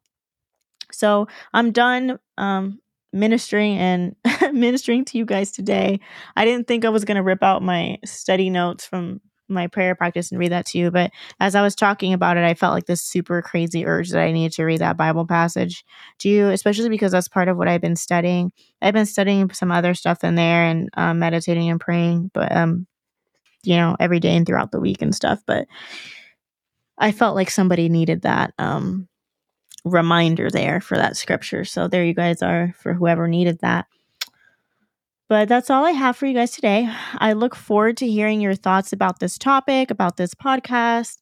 So 0.92 1.28
I'm 1.54 1.72
done 1.72 2.20
um, 2.38 2.80
ministering 3.14 3.78
and 3.78 4.16
ministering 4.54 5.06
to 5.06 5.18
you 5.18 5.26
guys 5.26 5.52
today. 5.52 6.00
I 6.36 6.46
didn't 6.46 6.68
think 6.68 6.86
I 6.86 6.90
was 6.90 7.06
going 7.06 7.18
to 7.18 7.24
rip 7.24 7.44
out 7.44 7.64
my 7.64 7.98
study 8.06 8.50
notes 8.50 8.86
from 8.86 9.22
my 9.52 9.68
prayer 9.68 9.96
practice 9.96 10.32
and 10.32 10.40
read 10.40 10.52
that 10.52 10.68
to 10.68 10.78
you. 10.78 10.92
But 10.92 11.12
as 11.40 11.56
I 11.56 11.62
was 11.62 11.76
talking 11.76 12.14
about 12.14 12.38
it, 12.38 12.44
I 12.44 12.54
felt 12.54 12.74
like 12.74 12.86
this 12.86 13.02
super 13.02 13.42
crazy 13.42 13.86
urge 13.86 14.10
that 14.10 14.22
I 14.22 14.32
needed 14.32 14.54
to 14.54 14.64
read 14.64 14.80
that 14.80 14.98
Bible 14.98 15.26
passage 15.26 15.84
to 16.20 16.30
you, 16.30 16.50
especially 16.50 16.90
because 16.90 17.12
that's 17.12 17.28
part 17.28 17.48
of 17.48 17.58
what 17.58 17.68
I've 17.68 17.82
been 17.82 17.96
studying. 17.96 18.52
I've 18.82 18.94
been 18.94 19.08
studying 19.08 19.52
some 19.52 19.72
other 19.72 19.96
stuff 19.96 20.24
in 20.24 20.36
there 20.36 20.64
and 20.66 20.90
um, 20.96 21.20
meditating 21.20 21.70
and 21.70 21.80
praying, 21.80 22.30
but 22.34 22.56
um, 22.56 22.86
you 23.64 23.76
know, 23.76 23.98
every 24.00 24.20
day 24.20 24.36
and 24.36 24.46
throughout 24.46 24.72
the 24.72 24.80
week 24.80 25.02
and 25.02 25.14
stuff. 25.14 25.42
But 25.46 25.68
I 26.98 27.12
felt 27.12 27.36
like 27.36 27.50
somebody 27.50 27.90
needed 27.90 28.22
that 28.24 28.54
um 28.60 29.09
reminder 29.86 30.50
there 30.50 30.82
for 30.82 30.98
that 30.98 31.18
scripture. 31.18 31.66
So 31.66 31.88
there 31.88 32.04
you 32.06 32.14
guys 32.14 32.42
are 32.42 32.74
for 32.78 32.94
whoever 32.94 33.28
needed 33.28 33.60
that. 33.62 33.88
But 35.28 35.48
that's 35.48 35.70
all 35.70 35.86
I 35.86 35.92
have 35.92 36.18
for 36.18 36.26
you 36.26 36.34
guys 36.34 36.52
today. 36.52 36.92
I 37.18 37.34
look 37.34 37.56
forward 37.56 37.98
to 37.98 38.08
hearing 38.08 38.42
your 38.42 38.56
thoughts 38.56 38.92
about 38.92 39.20
this 39.20 39.38
topic, 39.38 39.92
about 39.92 40.18
this 40.18 40.34
podcast. 40.34 41.20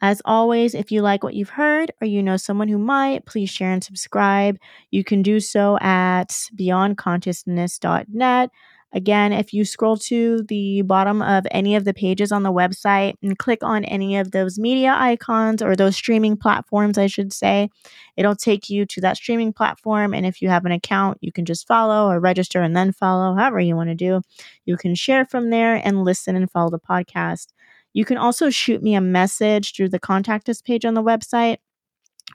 As 0.00 0.22
always, 0.24 0.74
if 0.74 0.90
you 0.90 1.02
like 1.02 1.22
what 1.22 1.34
you've 1.34 1.50
heard 1.50 1.92
or 2.00 2.06
you 2.06 2.22
know 2.22 2.38
someone 2.38 2.68
who 2.68 2.78
might, 2.78 3.26
please 3.26 3.50
share 3.50 3.72
and 3.72 3.84
subscribe. 3.84 4.56
You 4.90 5.04
can 5.04 5.20
do 5.20 5.40
so 5.40 5.76
at 5.80 6.28
beyondconsciousness.net. 6.56 8.50
Again, 8.92 9.32
if 9.32 9.52
you 9.52 9.64
scroll 9.64 9.96
to 9.98 10.42
the 10.48 10.82
bottom 10.82 11.22
of 11.22 11.46
any 11.52 11.76
of 11.76 11.84
the 11.84 11.94
pages 11.94 12.32
on 12.32 12.42
the 12.42 12.52
website 12.52 13.14
and 13.22 13.38
click 13.38 13.62
on 13.62 13.84
any 13.84 14.16
of 14.16 14.32
those 14.32 14.58
media 14.58 14.96
icons 14.98 15.62
or 15.62 15.76
those 15.76 15.94
streaming 15.94 16.36
platforms, 16.36 16.98
I 16.98 17.06
should 17.06 17.32
say, 17.32 17.70
it'll 18.16 18.34
take 18.34 18.68
you 18.68 18.84
to 18.86 19.00
that 19.02 19.16
streaming 19.16 19.52
platform. 19.52 20.12
And 20.12 20.26
if 20.26 20.42
you 20.42 20.48
have 20.48 20.64
an 20.64 20.72
account, 20.72 21.18
you 21.20 21.30
can 21.30 21.44
just 21.44 21.68
follow 21.68 22.10
or 22.10 22.18
register 22.18 22.62
and 22.62 22.76
then 22.76 22.90
follow, 22.90 23.36
however 23.36 23.60
you 23.60 23.76
want 23.76 23.90
to 23.90 23.94
do. 23.94 24.22
You 24.64 24.76
can 24.76 24.96
share 24.96 25.24
from 25.24 25.50
there 25.50 25.76
and 25.76 26.02
listen 26.02 26.34
and 26.34 26.50
follow 26.50 26.70
the 26.70 26.80
podcast. 26.80 27.48
You 27.92 28.04
can 28.04 28.16
also 28.16 28.50
shoot 28.50 28.82
me 28.82 28.96
a 28.96 29.00
message 29.00 29.74
through 29.74 29.90
the 29.90 29.98
contact 30.00 30.48
us 30.48 30.62
page 30.62 30.84
on 30.84 30.94
the 30.94 31.02
website. 31.02 31.58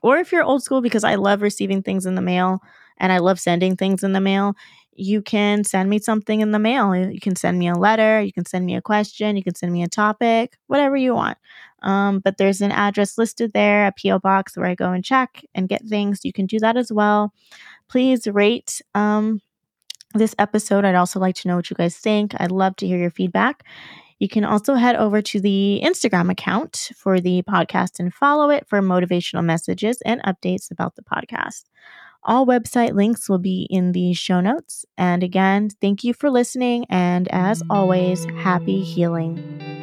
Or 0.01 0.17
if 0.17 0.31
you're 0.31 0.43
old 0.43 0.63
school, 0.63 0.81
because 0.81 1.03
I 1.03 1.15
love 1.15 1.41
receiving 1.41 1.81
things 1.81 2.05
in 2.05 2.15
the 2.15 2.21
mail 2.21 2.59
and 2.97 3.11
I 3.11 3.17
love 3.17 3.39
sending 3.39 3.75
things 3.75 4.03
in 4.03 4.13
the 4.13 4.21
mail, 4.21 4.55
you 4.95 5.21
can 5.21 5.63
send 5.63 5.89
me 5.89 5.99
something 5.99 6.41
in 6.41 6.51
the 6.51 6.60
mail. 6.60 6.95
You 6.95 7.19
can 7.19 7.36
send 7.36 7.60
me 7.60 7.67
a 7.67 7.75
letter, 7.75 8.21
you 8.21 8.34
can 8.34 8.45
send 8.45 8.65
me 8.65 8.75
a 8.75 8.81
question, 8.81 9.36
you 9.36 9.43
can 9.43 9.55
send 9.55 9.71
me 9.71 9.84
a 9.84 9.88
topic, 9.88 10.58
whatever 10.67 10.95
you 10.95 11.13
want. 11.13 11.38
Um, 11.84 12.19
but 12.19 12.38
there's 12.38 12.62
an 12.62 12.71
address 12.71 13.17
listed 13.17 13.53
there, 13.53 13.86
a 13.86 13.91
P.O. 13.91 14.19
box 14.19 14.58
where 14.58 14.65
I 14.65 14.75
go 14.75 14.91
and 14.91 15.03
check 15.03 15.45
and 15.53 15.69
get 15.69 15.84
things. 15.86 16.21
You 16.23 16.34
can 16.34 16.45
do 16.45 16.60
that 16.60 16.77
as 16.77 16.91
well. 16.91 17.34
Please 17.89 18.25
rate 18.25 18.81
um, 18.95 19.41
this 20.13 20.34
episode. 20.39 20.86
I'd 20.86 20.95
also 20.95 21.19
like 21.19 21.36
to 21.36 21.47
know 21.47 21.58
what 21.58 21.69
you 21.69 21.75
guys 21.75 21.97
think. 21.97 22.34
I'd 22.39 22.51
love 22.51 22.75
to 22.77 22.88
hear 22.88 22.97
your 22.97 23.12
feedback. 23.12 23.63
You 24.19 24.29
can 24.29 24.45
also 24.45 24.75
head 24.75 24.95
over 24.95 25.21
to 25.21 25.41
the 25.41 25.81
Instagram 25.84 26.31
account 26.31 26.91
for 26.95 27.19
the 27.19 27.43
podcast 27.43 27.99
and 27.99 28.13
follow 28.13 28.49
it 28.49 28.65
for 28.67 28.81
motivational 28.81 29.43
messages 29.43 30.01
and 30.05 30.23
updates 30.23 30.71
about 30.71 30.95
the 30.95 31.03
podcast. 31.03 31.65
All 32.25 32.45
website 32.47 32.93
links 32.93 33.29
will 33.29 33.38
be 33.38 33.67
in 33.69 33.91
the 33.91 34.13
show 34.13 34.41
notes. 34.41 34.83
And 34.97 35.21
again, 35.21 35.69
thank 35.79 36.03
you 36.03 36.13
for 36.13 36.31
listening. 36.31 36.85
And 36.89 37.27
as 37.29 37.61
always, 37.69 38.25
happy 38.43 38.81
healing. 38.81 39.74